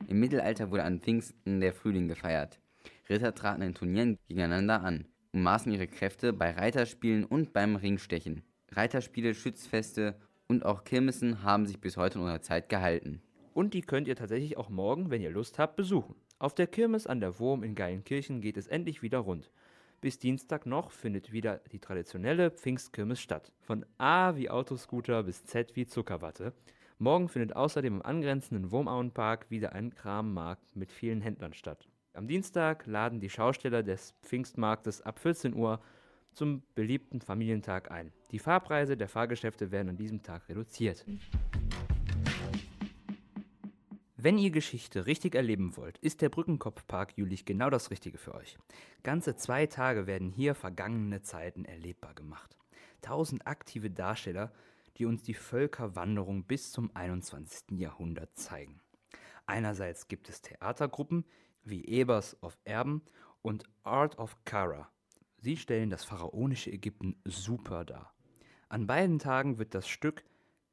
Im 0.06 0.20
Mittelalter 0.20 0.70
wurde 0.70 0.84
an 0.84 1.00
Pfingsten 1.00 1.60
der 1.60 1.72
Frühling 1.72 2.06
gefeiert. 2.06 2.60
Ritter 3.08 3.34
traten 3.34 3.62
in 3.62 3.74
Turnieren 3.74 4.18
gegeneinander 4.28 4.82
an 4.82 5.04
und 5.32 5.42
maßen 5.42 5.72
ihre 5.72 5.88
Kräfte 5.88 6.32
bei 6.32 6.52
Reiterspielen 6.52 7.24
und 7.24 7.52
beim 7.52 7.74
Ringstechen. 7.74 8.44
Reiterspiele, 8.70 9.34
Schützfeste 9.34 10.14
und 10.46 10.64
auch 10.64 10.84
Kirmessen 10.84 11.42
haben 11.42 11.66
sich 11.66 11.80
bis 11.80 11.96
heute 11.96 12.18
in 12.18 12.24
unserer 12.24 12.42
Zeit 12.42 12.68
gehalten. 12.68 13.20
Und 13.52 13.74
die 13.74 13.82
könnt 13.82 14.06
ihr 14.06 14.14
tatsächlich 14.14 14.56
auch 14.56 14.68
morgen, 14.68 15.10
wenn 15.10 15.22
ihr 15.22 15.30
Lust 15.30 15.58
habt, 15.58 15.74
besuchen. 15.74 16.14
Auf 16.38 16.54
der 16.54 16.68
Kirmes 16.68 17.08
an 17.08 17.18
der 17.18 17.40
Wurm 17.40 17.64
in 17.64 17.74
Geilenkirchen 17.74 18.40
geht 18.40 18.56
es 18.56 18.68
endlich 18.68 19.02
wieder 19.02 19.18
rund. 19.18 19.50
Bis 20.00 20.18
Dienstag 20.18 20.66
noch 20.66 20.90
findet 20.90 21.32
wieder 21.32 21.60
die 21.72 21.78
traditionelle 21.78 22.50
Pfingstkirmes 22.50 23.18
statt. 23.18 23.50
Von 23.60 23.86
A 23.96 24.36
wie 24.36 24.50
Autoscooter 24.50 25.22
bis 25.22 25.44
Z 25.44 25.74
wie 25.74 25.86
Zuckerwatte. 25.86 26.52
Morgen 26.98 27.28
findet 27.28 27.56
außerdem 27.56 27.96
im 27.96 28.02
angrenzenden 28.02 28.70
Wurmauenpark 28.70 29.50
wieder 29.50 29.72
ein 29.72 29.94
Krammarkt 29.94 30.76
mit 30.76 30.92
vielen 30.92 31.22
Händlern 31.22 31.54
statt. 31.54 31.88
Am 32.12 32.28
Dienstag 32.28 32.86
laden 32.86 33.20
die 33.20 33.30
Schausteller 33.30 33.82
des 33.82 34.14
Pfingstmarktes 34.22 35.02
ab 35.02 35.18
14 35.18 35.54
Uhr 35.54 35.80
zum 36.32 36.62
beliebten 36.74 37.20
Familientag 37.20 37.90
ein. 37.90 38.12
Die 38.30 38.38
Fahrpreise 38.38 38.96
der 38.96 39.08
Fahrgeschäfte 39.08 39.70
werden 39.70 39.90
an 39.90 39.96
diesem 39.96 40.22
Tag 40.22 40.48
reduziert. 40.48 41.04
Wenn 44.26 44.38
ihr 44.38 44.50
Geschichte 44.50 45.06
richtig 45.06 45.36
erleben 45.36 45.76
wollt, 45.76 45.98
ist 45.98 46.20
der 46.20 46.30
Brückenkopfpark 46.30 47.16
Jülich 47.16 47.44
genau 47.44 47.70
das 47.70 47.92
Richtige 47.92 48.18
für 48.18 48.34
euch. 48.34 48.58
Ganze 49.04 49.36
zwei 49.36 49.66
Tage 49.66 50.08
werden 50.08 50.30
hier 50.30 50.56
vergangene 50.56 51.22
Zeiten 51.22 51.64
erlebbar 51.64 52.12
gemacht. 52.12 52.56
Tausend 53.02 53.46
aktive 53.46 53.88
Darsteller, 53.88 54.52
die 54.96 55.06
uns 55.06 55.22
die 55.22 55.34
Völkerwanderung 55.34 56.42
bis 56.42 56.72
zum 56.72 56.90
21. 56.96 57.78
Jahrhundert 57.78 58.36
zeigen. 58.36 58.80
Einerseits 59.46 60.08
gibt 60.08 60.28
es 60.28 60.42
Theatergruppen 60.42 61.24
wie 61.62 61.84
Ebers 61.84 62.36
of 62.42 62.58
Erben 62.64 63.02
und 63.42 63.62
Art 63.84 64.18
of 64.18 64.44
Kara. 64.44 64.90
Sie 65.38 65.56
stellen 65.56 65.88
das 65.88 66.04
pharaonische 66.04 66.72
Ägypten 66.72 67.14
super 67.24 67.84
dar. 67.84 68.12
An 68.68 68.88
beiden 68.88 69.20
Tagen 69.20 69.58
wird 69.58 69.72
das 69.72 69.86
Stück 69.86 70.24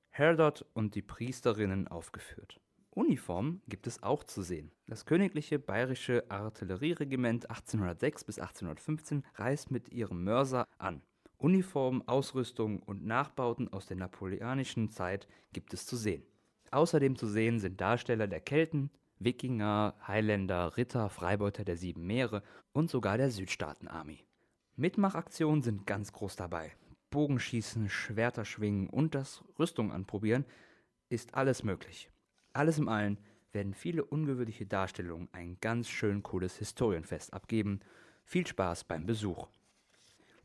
Herodot 0.09 0.65
und 0.73 0.95
die 0.95 1.03
Priesterinnen 1.03 1.87
aufgeführt. 1.87 2.59
Uniformen 2.95 3.61
gibt 3.67 3.87
es 3.87 4.03
auch 4.03 4.23
zu 4.23 4.43
sehen. 4.43 4.71
Das 4.85 5.05
Königliche 5.05 5.57
Bayerische 5.57 6.25
Artillerieregiment 6.29 7.49
1806 7.49 8.23
bis 8.23 8.37
1815 8.37 9.23
reist 9.35 9.71
mit 9.71 9.89
ihrem 9.89 10.23
Mörser 10.23 10.67
an. 10.77 11.01
Uniformen, 11.37 12.07
Ausrüstung 12.07 12.83
und 12.83 13.03
Nachbauten 13.03 13.71
aus 13.73 13.87
der 13.87 13.97
napoleonischen 13.97 14.89
Zeit 14.89 15.27
gibt 15.53 15.73
es 15.73 15.87
zu 15.87 15.97
sehen. 15.97 16.23
Außerdem 16.69 17.15
zu 17.15 17.27
sehen 17.27 17.59
sind 17.59 17.81
Darsteller 17.81 18.27
der 18.27 18.41
Kelten, 18.41 18.91
Wikinger, 19.17 19.95
Highlander, 20.07 20.77
Ritter, 20.77 21.09
Freibeuter 21.09 21.65
der 21.65 21.77
Sieben 21.77 22.05
Meere 22.05 22.43
und 22.73 22.91
sogar 22.91 23.17
der 23.17 23.31
Südstaaten-Army. 23.31 24.23
Mitmachaktionen 24.75 25.63
sind 25.63 25.87
ganz 25.87 26.11
groß 26.13 26.35
dabei. 26.35 26.71
Bogenschießen, 27.09 27.89
Schwerter 27.89 28.45
schwingen 28.45 28.87
und 28.87 29.15
das 29.15 29.43
Rüstung 29.57 29.91
anprobieren 29.91 30.45
ist 31.09 31.35
alles 31.35 31.63
möglich. 31.63 32.09
Alles 32.55 32.77
im 32.77 32.87
Allen 32.87 33.17
werden 33.51 33.73
viele 33.73 34.05
ungewöhnliche 34.05 34.67
Darstellungen 34.67 35.27
ein 35.31 35.57
ganz 35.59 35.89
schön 35.89 36.21
cooles 36.21 36.55
Historienfest 36.57 37.33
abgeben. 37.33 37.79
Viel 38.25 38.45
Spaß 38.45 38.83
beim 38.83 39.07
Besuch. 39.07 39.47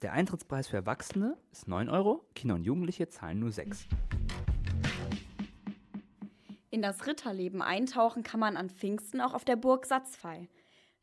Der 0.00 0.14
Eintrittspreis 0.14 0.68
für 0.68 0.76
Erwachsene 0.76 1.36
ist 1.52 1.68
9 1.68 1.90
Euro, 1.90 2.24
Kinder 2.34 2.54
und 2.54 2.64
Jugendliche 2.64 3.08
zahlen 3.10 3.40
nur 3.40 3.52
6. 3.52 3.88
In 6.70 6.80
das 6.80 7.06
Ritterleben 7.06 7.60
eintauchen 7.60 8.22
kann 8.22 8.40
man 8.40 8.56
an 8.56 8.70
Pfingsten 8.70 9.20
auch 9.20 9.34
auf 9.34 9.44
der 9.44 9.56
Burg 9.56 9.84
Satzfei. 9.84 10.48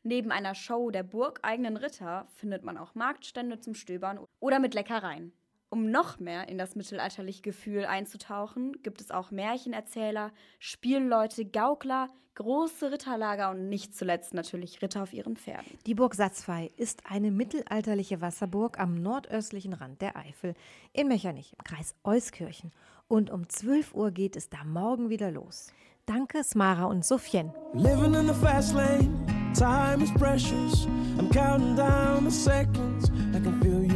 Neben 0.02 0.32
einer 0.32 0.56
Show 0.56 0.90
der 0.90 1.04
burgeigenen 1.04 1.76
Ritter 1.76 2.26
findet 2.34 2.64
man 2.64 2.76
auch 2.76 2.96
Marktstände 2.96 3.60
zum 3.60 3.74
Stöbern 3.74 4.18
oder 4.40 4.58
mit 4.58 4.74
Leckereien. 4.74 5.32
Um 5.68 5.90
noch 5.90 6.20
mehr 6.20 6.48
in 6.48 6.58
das 6.58 6.76
mittelalterliche 6.76 7.42
Gefühl 7.42 7.84
einzutauchen, 7.86 8.80
gibt 8.82 9.00
es 9.00 9.10
auch 9.10 9.30
Märchenerzähler, 9.30 10.32
Spielleute, 10.60 11.44
Gaukler, 11.44 12.08
große 12.36 12.92
Ritterlager 12.92 13.50
und 13.50 13.68
nicht 13.68 13.96
zuletzt 13.96 14.32
natürlich 14.32 14.80
Ritter 14.80 15.02
auf 15.02 15.12
ihren 15.12 15.36
Pferden. 15.36 15.66
Die 15.86 15.94
Burg 15.94 16.14
Satzfei 16.14 16.70
ist 16.76 17.02
eine 17.10 17.30
mittelalterliche 17.30 18.20
Wasserburg 18.20 18.78
am 18.78 18.94
nordöstlichen 18.94 19.72
Rand 19.72 20.00
der 20.00 20.16
Eifel 20.16 20.54
in 20.92 21.08
Mechernich 21.08 21.54
im 21.58 21.64
Kreis 21.64 21.94
Euskirchen. 22.04 22.70
Und 23.08 23.30
um 23.30 23.48
12 23.48 23.94
Uhr 23.94 24.10
geht 24.10 24.36
es 24.36 24.48
da 24.48 24.64
morgen 24.64 25.08
wieder 25.08 25.30
los. 25.30 25.72
Danke, 26.04 26.44
Smara 26.44 26.84
und 26.84 27.04
Sophien. 27.04 27.52
Living 27.74 28.14
in 28.14 28.28
the 28.28 28.34
fast 28.34 28.74
lane, 28.74 29.26
time 29.54 30.02
is 30.02 30.12
precious. 30.12 30.86
I'm 31.18 31.28
counting 31.32 31.74
down 31.74 32.24
the 32.24 32.30
seconds. 32.30 33.10
I 33.34 33.40
can 33.40 33.60
feel 33.60 33.82
you 33.82 33.95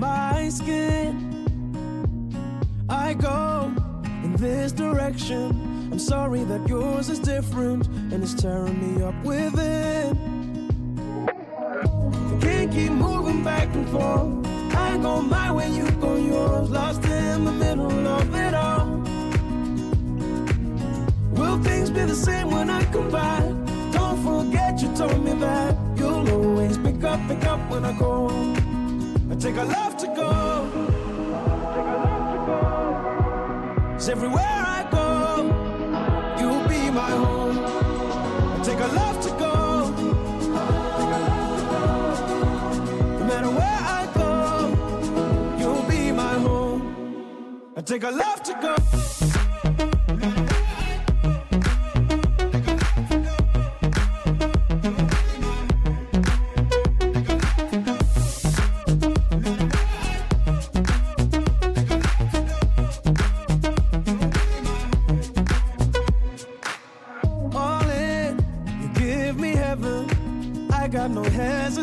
my 0.00 0.48
skin. 0.48 1.12
I 2.88 3.12
go 3.12 3.70
in 4.24 4.34
this 4.36 4.72
direction. 4.72 5.50
I'm 5.92 5.98
sorry 5.98 6.42
that 6.44 6.66
yours 6.66 7.10
is 7.10 7.18
different 7.18 7.86
and 7.86 8.22
it's 8.22 8.32
tearing 8.34 8.78
me 8.80 9.02
up 9.02 9.14
within. 9.22 10.16
I 11.28 12.38
can't 12.40 12.72
keep 12.72 12.92
moving 12.92 13.44
back 13.44 13.68
and 13.74 13.86
forth. 13.90 14.74
I 14.74 14.96
go 14.96 15.20
my 15.20 15.52
way, 15.52 15.70
you 15.70 15.90
go 15.92 16.16
yours. 16.16 16.70
Lost 16.70 17.04
in 17.04 17.44
the 17.44 17.52
middle 17.52 18.06
of 18.08 18.34
it 18.34 18.54
all. 18.54 18.86
Will 21.32 21.62
things 21.62 21.90
be 21.90 22.04
the 22.04 22.14
same 22.14 22.50
when 22.50 22.70
I 22.70 22.82
come 22.86 23.10
back? 23.10 23.44
Don't 23.92 24.18
forget 24.24 24.80
you 24.80 24.94
told 24.96 25.22
me 25.22 25.34
that 25.34 25.76
you'll 25.96 26.30
always 26.30 26.78
pick 26.78 27.04
up, 27.04 27.20
pick 27.28 27.44
up 27.44 27.60
when 27.70 27.84
I 27.84 27.92
go. 27.98 28.30
I 29.30 29.34
take 29.36 29.56
a 29.56 29.79
Cause 34.00 34.08
everywhere 34.08 34.42
I 34.46 34.88
go, 34.90 35.44
you'll 36.40 36.66
be 36.68 36.90
my 36.90 37.10
home. 37.10 37.58
I 37.58 38.62
take 38.64 38.80
a 38.80 38.86
love 38.86 39.20
to 39.20 39.28
go. 39.28 39.90
No 43.18 43.24
matter 43.26 43.50
where 43.50 43.80
I 43.98 44.08
go, 44.14 45.58
you'll 45.58 45.82
be 45.82 46.12
my 46.12 46.32
home. 46.38 46.82
I 47.76 47.82
take 47.82 48.04
a 48.04 48.10
love 48.10 48.42
to 48.44 48.54
go. 48.54 49.29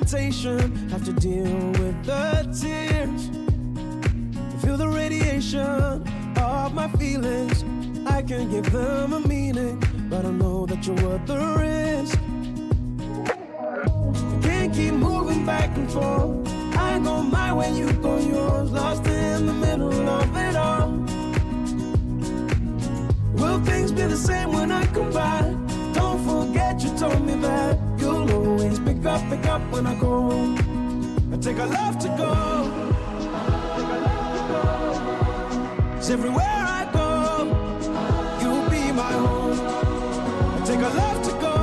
palpitation, 0.07 0.89
have 0.89 1.03
to 1.03 1.11
deal 1.11 1.43
with 1.43 2.05
the 2.05 2.43
tears. 2.61 3.27
Feel 4.63 4.77
the 4.77 4.87
radiation 4.87 5.59
of 6.37 6.73
my 6.73 6.87
feelings. 6.97 7.65
I 8.07 8.21
can 8.21 8.49
give 8.49 8.71
them 8.71 9.11
a 9.11 9.19
meaning, 9.19 9.83
but 10.09 10.25
I 10.25 10.31
know 10.31 10.65
that 10.65 10.87
you're 10.87 10.95
worth 10.95 11.25
the 11.25 11.37
risk. 11.59 12.17
Can't 14.41 14.73
keep 14.73 14.93
moving 14.93 15.45
back 15.45 15.75
and 15.75 15.91
forth. 15.91 16.47
I 16.77 16.99
go 16.99 17.21
my 17.21 17.51
way, 17.53 17.73
you 17.77 17.91
go 17.93 18.17
yours, 18.17 18.71
lost 18.71 19.05
in 19.07 19.45
the 19.45 19.53
middle 19.53 20.07
of 20.09 20.37
it 20.37 20.55
all. 20.55 20.87
Will 23.33 23.59
things 23.65 23.91
be 23.91 24.03
the 24.03 24.15
same 24.15 24.53
when 24.53 24.71
I 24.71 24.85
come 24.87 25.11
back? 25.11 25.43
Don't 25.93 26.23
forget 26.25 26.81
you 26.81 26.97
told 26.97 27.25
me 27.25 27.35
that 27.41 27.76
up, 29.07 29.21
pick 29.29 29.45
up 29.47 29.61
when 29.71 29.87
I 29.87 29.95
go. 29.95 30.31
I 31.31 31.37
take 31.37 31.57
a 31.57 31.65
love 31.65 31.97
to 31.99 32.07
go. 32.09 32.33
Cause 35.95 36.09
everywhere 36.09 36.45
I 36.79 36.89
go, 36.93 37.09
you'll 38.41 38.69
be 38.69 38.91
my 38.91 39.13
home. 39.25 39.59
I 40.55 40.65
take 40.65 40.79
a 40.79 40.91
love 41.01 41.21
to 41.27 41.31
go. 41.45 41.55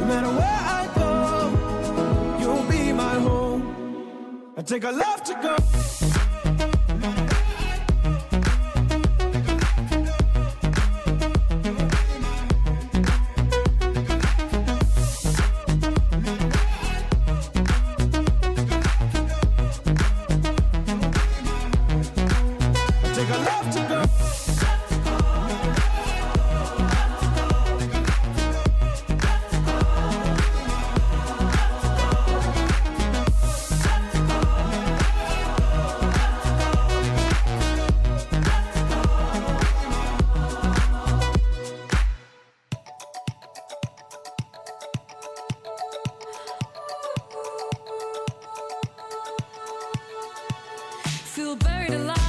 No 0.00 0.04
matter 0.06 0.32
where 0.40 0.62
I 0.78 0.82
go, 1.00 1.10
you'll 2.40 2.68
be 2.70 2.92
my 2.92 3.14
home. 3.14 3.62
I 4.56 4.62
take 4.62 4.84
a 4.84 4.90
love 4.90 5.22
to 5.24 5.34
go. 5.34 5.85
buried 51.88 52.00
alive 52.00 52.25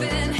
been 0.00 0.39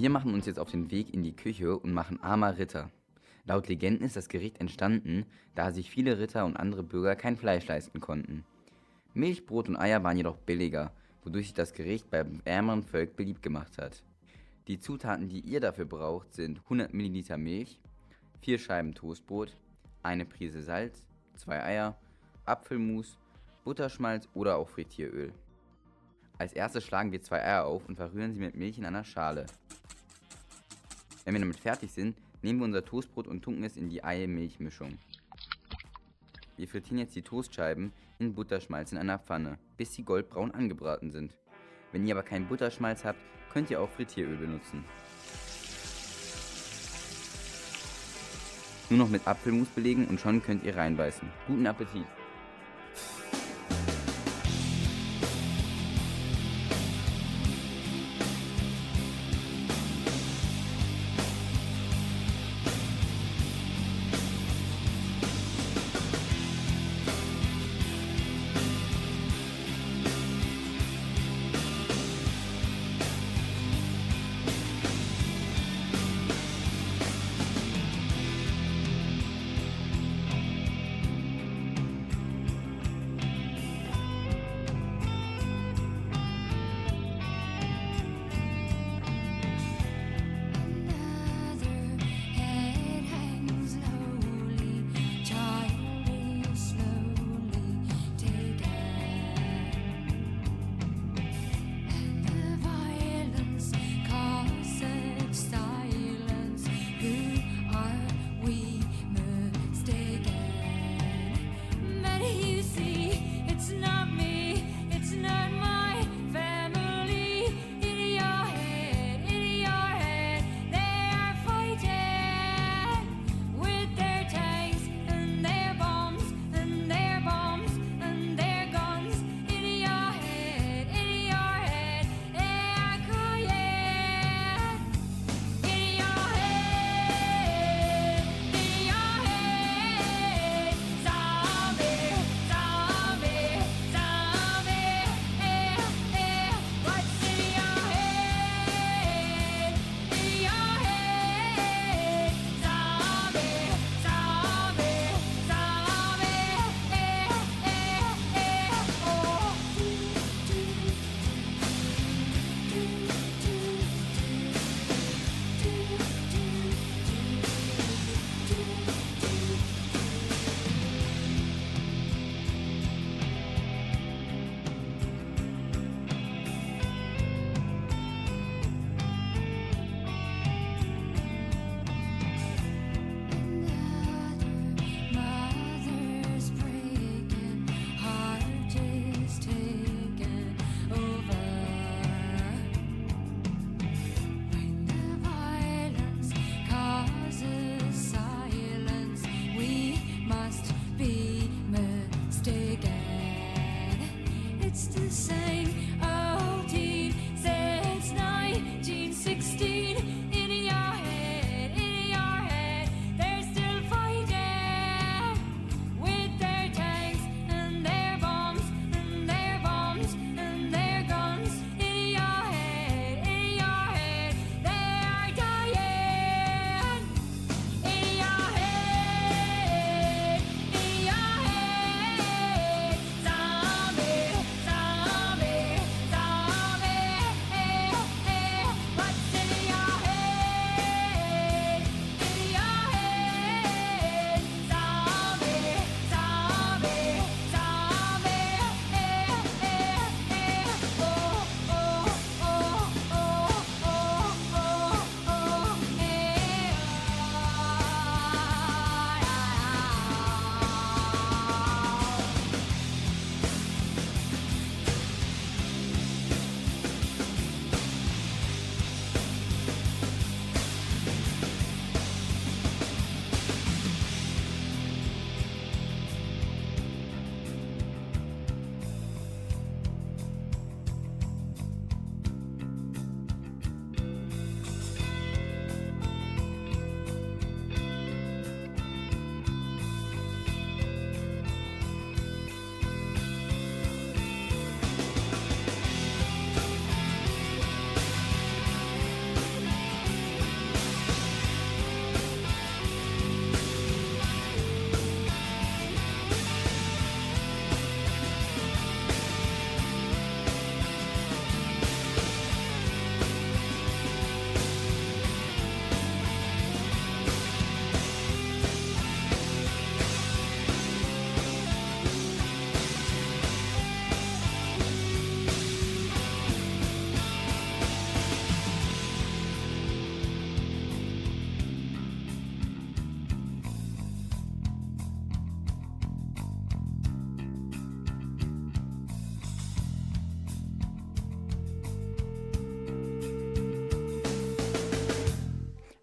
Wir 0.00 0.08
machen 0.08 0.32
uns 0.32 0.46
jetzt 0.46 0.58
auf 0.58 0.70
den 0.70 0.90
Weg 0.90 1.12
in 1.12 1.22
die 1.22 1.36
Küche 1.36 1.76
und 1.76 1.92
machen 1.92 2.22
armer 2.22 2.56
Ritter. 2.56 2.90
Laut 3.44 3.68
Legenden 3.68 4.06
ist 4.06 4.16
das 4.16 4.30
Gericht 4.30 4.58
entstanden, 4.58 5.26
da 5.54 5.72
sich 5.72 5.90
viele 5.90 6.18
Ritter 6.18 6.46
und 6.46 6.56
andere 6.56 6.82
Bürger 6.82 7.14
kein 7.16 7.36
Fleisch 7.36 7.66
leisten 7.66 8.00
konnten. 8.00 8.46
Milch, 9.12 9.44
Brot 9.44 9.68
und 9.68 9.76
Eier 9.76 10.02
waren 10.02 10.16
jedoch 10.16 10.38
billiger, 10.38 10.90
wodurch 11.22 11.48
sich 11.48 11.54
das 11.54 11.74
Gericht 11.74 12.10
beim 12.10 12.40
ärmeren 12.46 12.82
Volk 12.82 13.14
beliebt 13.14 13.42
gemacht 13.42 13.76
hat. 13.76 14.02
Die 14.68 14.78
Zutaten, 14.78 15.28
die 15.28 15.40
ihr 15.40 15.60
dafür 15.60 15.84
braucht, 15.84 16.32
sind 16.32 16.60
100 16.60 16.94
ml 16.94 17.36
Milch, 17.36 17.78
4 18.40 18.58
Scheiben 18.58 18.94
Toastbrot, 18.94 19.54
eine 20.02 20.24
Prise 20.24 20.62
Salz, 20.62 21.04
2 21.36 21.62
Eier, 21.62 21.98
Apfelmus, 22.46 23.18
Butterschmalz 23.64 24.30
oder 24.32 24.56
auch 24.56 24.70
Frittieröl. 24.70 25.34
Als 26.38 26.54
erstes 26.54 26.84
schlagen 26.84 27.12
wir 27.12 27.20
zwei 27.20 27.44
Eier 27.44 27.66
auf 27.66 27.86
und 27.86 27.96
verrühren 27.96 28.32
sie 28.32 28.40
mit 28.40 28.56
Milch 28.56 28.78
in 28.78 28.86
einer 28.86 29.04
Schale. 29.04 29.44
Wenn 31.24 31.34
wir 31.34 31.40
damit 31.40 31.60
fertig 31.60 31.92
sind, 31.92 32.16
nehmen 32.42 32.60
wir 32.60 32.64
unser 32.64 32.84
Toastbrot 32.84 33.26
und 33.26 33.42
tunken 33.42 33.64
es 33.64 33.76
in 33.76 33.90
die 33.90 34.02
Ei-Milch-Mischung. 34.02 34.98
Wir 36.56 36.68
frittieren 36.68 36.98
jetzt 36.98 37.16
die 37.16 37.22
Toastscheiben 37.22 37.92
in 38.18 38.34
Butterschmalz 38.34 38.92
in 38.92 38.98
einer 38.98 39.18
Pfanne, 39.18 39.58
bis 39.76 39.94
sie 39.94 40.02
goldbraun 40.02 40.50
angebraten 40.50 41.10
sind. 41.10 41.34
Wenn 41.92 42.06
ihr 42.06 42.14
aber 42.14 42.22
keinen 42.22 42.46
Butterschmalz 42.46 43.04
habt, 43.04 43.18
könnt 43.52 43.70
ihr 43.70 43.80
auch 43.80 43.90
Frittieröl 43.90 44.36
benutzen. 44.36 44.84
Nur 48.88 48.98
noch 48.98 49.08
mit 49.08 49.26
Apfelmus 49.26 49.68
belegen 49.68 50.06
und 50.06 50.20
schon 50.20 50.42
könnt 50.42 50.64
ihr 50.64 50.76
reinbeißen. 50.76 51.28
Guten 51.46 51.66
Appetit! 51.66 52.19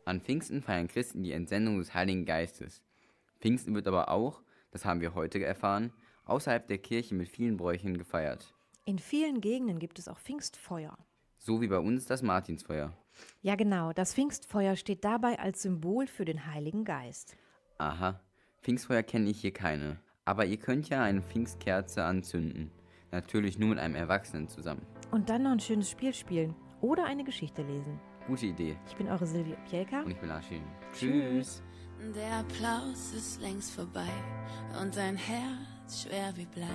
An 0.08 0.22
Pfingsten 0.22 0.62
feiern 0.62 0.88
Christen 0.88 1.22
die 1.22 1.34
Entsendung 1.34 1.80
des 1.80 1.93
Heiligen 1.93 2.24
Geistes. 2.24 2.82
Pfingsten 3.41 3.76
wird 3.76 3.89
aber 3.89 4.10
auch, 4.10 4.41
das 4.72 4.86
haben 4.86 5.01
wir 5.01 5.16
heute 5.16 5.43
erfahren, 5.43 5.91
außerhalb 6.24 6.66
der 6.66 6.78
Kirche 6.78 7.14
mit 7.14 7.28
vielen 7.28 7.58
Bräuchen 7.58 7.97
gefeiert. 7.97 8.55
In 8.86 8.99
vielen 8.99 9.41
Gegenden 9.41 9.80
gibt 9.80 9.99
es 9.99 10.08
auch 10.08 10.18
Pfingstfeuer. 10.18 10.97
So 11.38 11.60
wie 11.60 11.68
bei 11.68 11.80
uns 11.80 12.05
das 12.05 12.22
Martinsfeuer. 12.22 12.93
Ja 13.41 13.55
genau, 13.55 13.91
das 13.91 14.14
Pfingstfeuer 14.14 14.78
steht 14.78 15.03
dabei 15.03 15.39
als 15.39 15.64
Symbol 15.64 16.08
für 16.08 16.24
den 16.24 16.45
Heiligen 16.45 16.86
Geist. 16.86 17.36
Aha, 17.78 18.22
Pfingstfeuer 18.62 19.03
kenne 19.03 19.30
ich 19.30 19.41
hier 19.41 19.51
keine. 19.51 19.99
Aber 20.24 20.45
ihr 20.45 20.58
könnt 20.58 20.88
ja 20.88 21.03
eine 21.03 21.22
Pfingstkerze 21.22 22.05
anzünden. 22.05 22.72
Natürlich 23.12 23.60
nur 23.60 23.70
mit 23.72 23.80
einem 23.80 23.95
Erwachsenen 23.95 24.47
zusammen. 24.47 24.86
Und 25.12 25.30
dann 25.30 25.43
noch 25.43 25.51
ein 25.51 25.60
schönes 25.60 25.89
Spiel 25.89 26.14
spielen 26.14 26.55
oder 26.80 27.03
eine 27.03 27.26
Geschichte 27.26 27.62
lesen. 27.62 27.99
Gute 28.28 28.47
Idee. 28.47 28.75
Ich 28.88 28.95
bin 28.95 29.07
eure 29.07 29.25
Silvia 29.25 29.55
Pielka. 29.69 30.01
Und 30.01 30.11
ich 30.11 30.19
bin 30.19 30.30
Aschin. 30.30 30.61
Tschüss. 30.93 31.63
Der 32.13 32.39
Applaus 32.39 33.13
ist 33.15 33.41
längst 33.41 33.71
vorbei 33.71 34.11
und 34.80 34.95
dein 34.95 35.15
Herz 35.15 36.03
schwer 36.03 36.32
wie 36.36 36.45
Blei. 36.45 36.67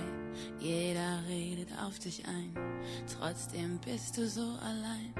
Jeder 0.59 1.19
redet 1.29 1.69
auf 1.81 1.97
dich 1.99 2.25
ein, 2.27 2.53
trotzdem 3.07 3.79
bist 3.85 4.17
du 4.17 4.27
so 4.27 4.41
allein. 4.41 5.13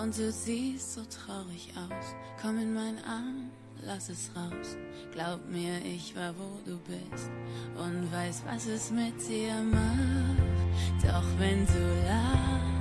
Und 0.00 0.16
du 0.16 0.30
siehst 0.32 0.94
so 0.94 1.02
traurig 1.04 1.72
aus. 1.76 2.14
Komm 2.40 2.58
in 2.58 2.72
meinen 2.72 2.98
Arm, 3.04 3.50
lass 3.82 4.08
es 4.08 4.30
raus. 4.34 4.76
Glaub 5.12 5.46
mir, 5.48 5.84
ich 5.84 6.16
war 6.16 6.34
wo 6.38 6.58
du 6.64 6.78
bist 6.78 7.30
und 7.76 8.10
weiß, 8.12 8.42
was 8.46 8.66
es 8.66 8.90
mit 8.90 9.14
dir 9.28 9.54
macht. 9.62 11.04
Doch 11.04 11.26
wenn 11.38 11.66
du 11.66 12.04
lachst, 12.06 12.75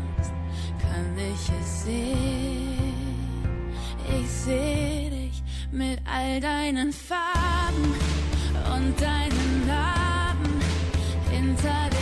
kann 0.95 1.17
ich 1.17 1.49
es 1.61 1.83
sehen. 1.83 2.93
Ich 4.17 4.29
seh 4.29 5.09
dich 5.09 5.43
mit 5.71 5.99
all 6.05 6.39
deinen 6.39 6.93
Farben 6.93 7.95
und 8.73 9.01
deinen 9.01 9.67
Narben 9.67 10.61
hinter 11.31 11.89
den 11.89 11.94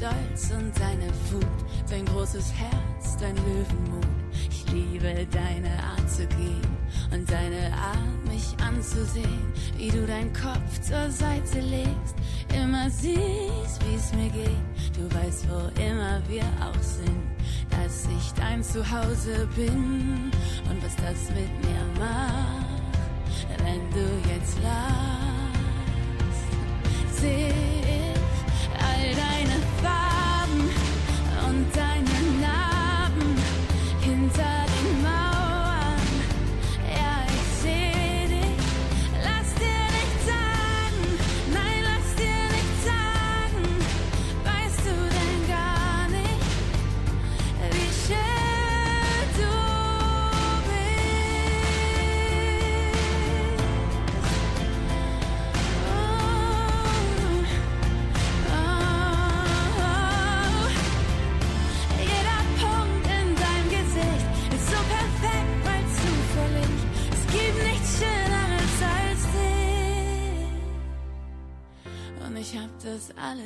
Stolz 0.00 0.50
und 0.50 0.72
deine 0.80 1.08
Wut, 1.30 1.44
dein 1.90 2.06
großes 2.06 2.54
Herz, 2.54 3.18
dein 3.20 3.36
Löwenmut. 3.36 4.06
Ich 4.50 4.64
liebe 4.72 5.26
deine 5.30 5.68
Art 5.82 6.10
zu 6.10 6.26
gehen 6.26 6.66
und 7.12 7.30
deine 7.30 7.70
Art, 7.74 8.26
mich 8.26 8.56
anzusehen, 8.66 9.52
wie 9.76 9.90
du 9.90 10.06
deinen 10.06 10.32
Kopf 10.32 10.80
zur 10.80 11.10
Seite 11.10 11.60
legst, 11.60 12.14
immer 12.54 12.88
siehst, 12.88 13.78
wie 13.86 13.94
es 13.94 14.14
mir 14.14 14.30
geht. 14.30 14.96
Du 14.96 15.14
weißt, 15.14 15.46
wo 15.50 15.68
immer 15.78 16.22
wir 16.28 16.44
auch 16.64 16.82
sind, 16.82 17.20
dass 17.68 18.06
ich 18.06 18.32
dein 18.32 18.64
Zuhause 18.64 19.46
bin 19.54 20.32
und 20.70 20.82
was 20.82 20.96
das 20.96 21.28
mit 21.28 21.52
mir 21.60 21.84
macht, 21.98 22.64
wenn 23.58 23.90
du 23.90 24.30
jetzt 24.32 24.56
lachst. 24.62 25.20
Seh 27.20 27.48
ich 27.48 28.70
all 28.78 29.14
deine 29.14 29.29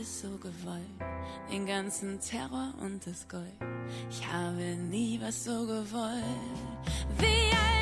alles 0.05 0.21
so 0.21 0.29
gewollt. 0.39 0.83
Den 1.51 1.67
ganzen 1.67 2.21
Terror 2.21 2.75
und 2.81 3.07
das 3.07 3.27
Gold. 3.29 3.45
Ich 4.11 4.27
habe 4.27 4.77
nie 4.77 5.19
was 5.21 5.45
so 5.45 5.67
gewollt. 5.67 6.25
Wie 7.19 7.74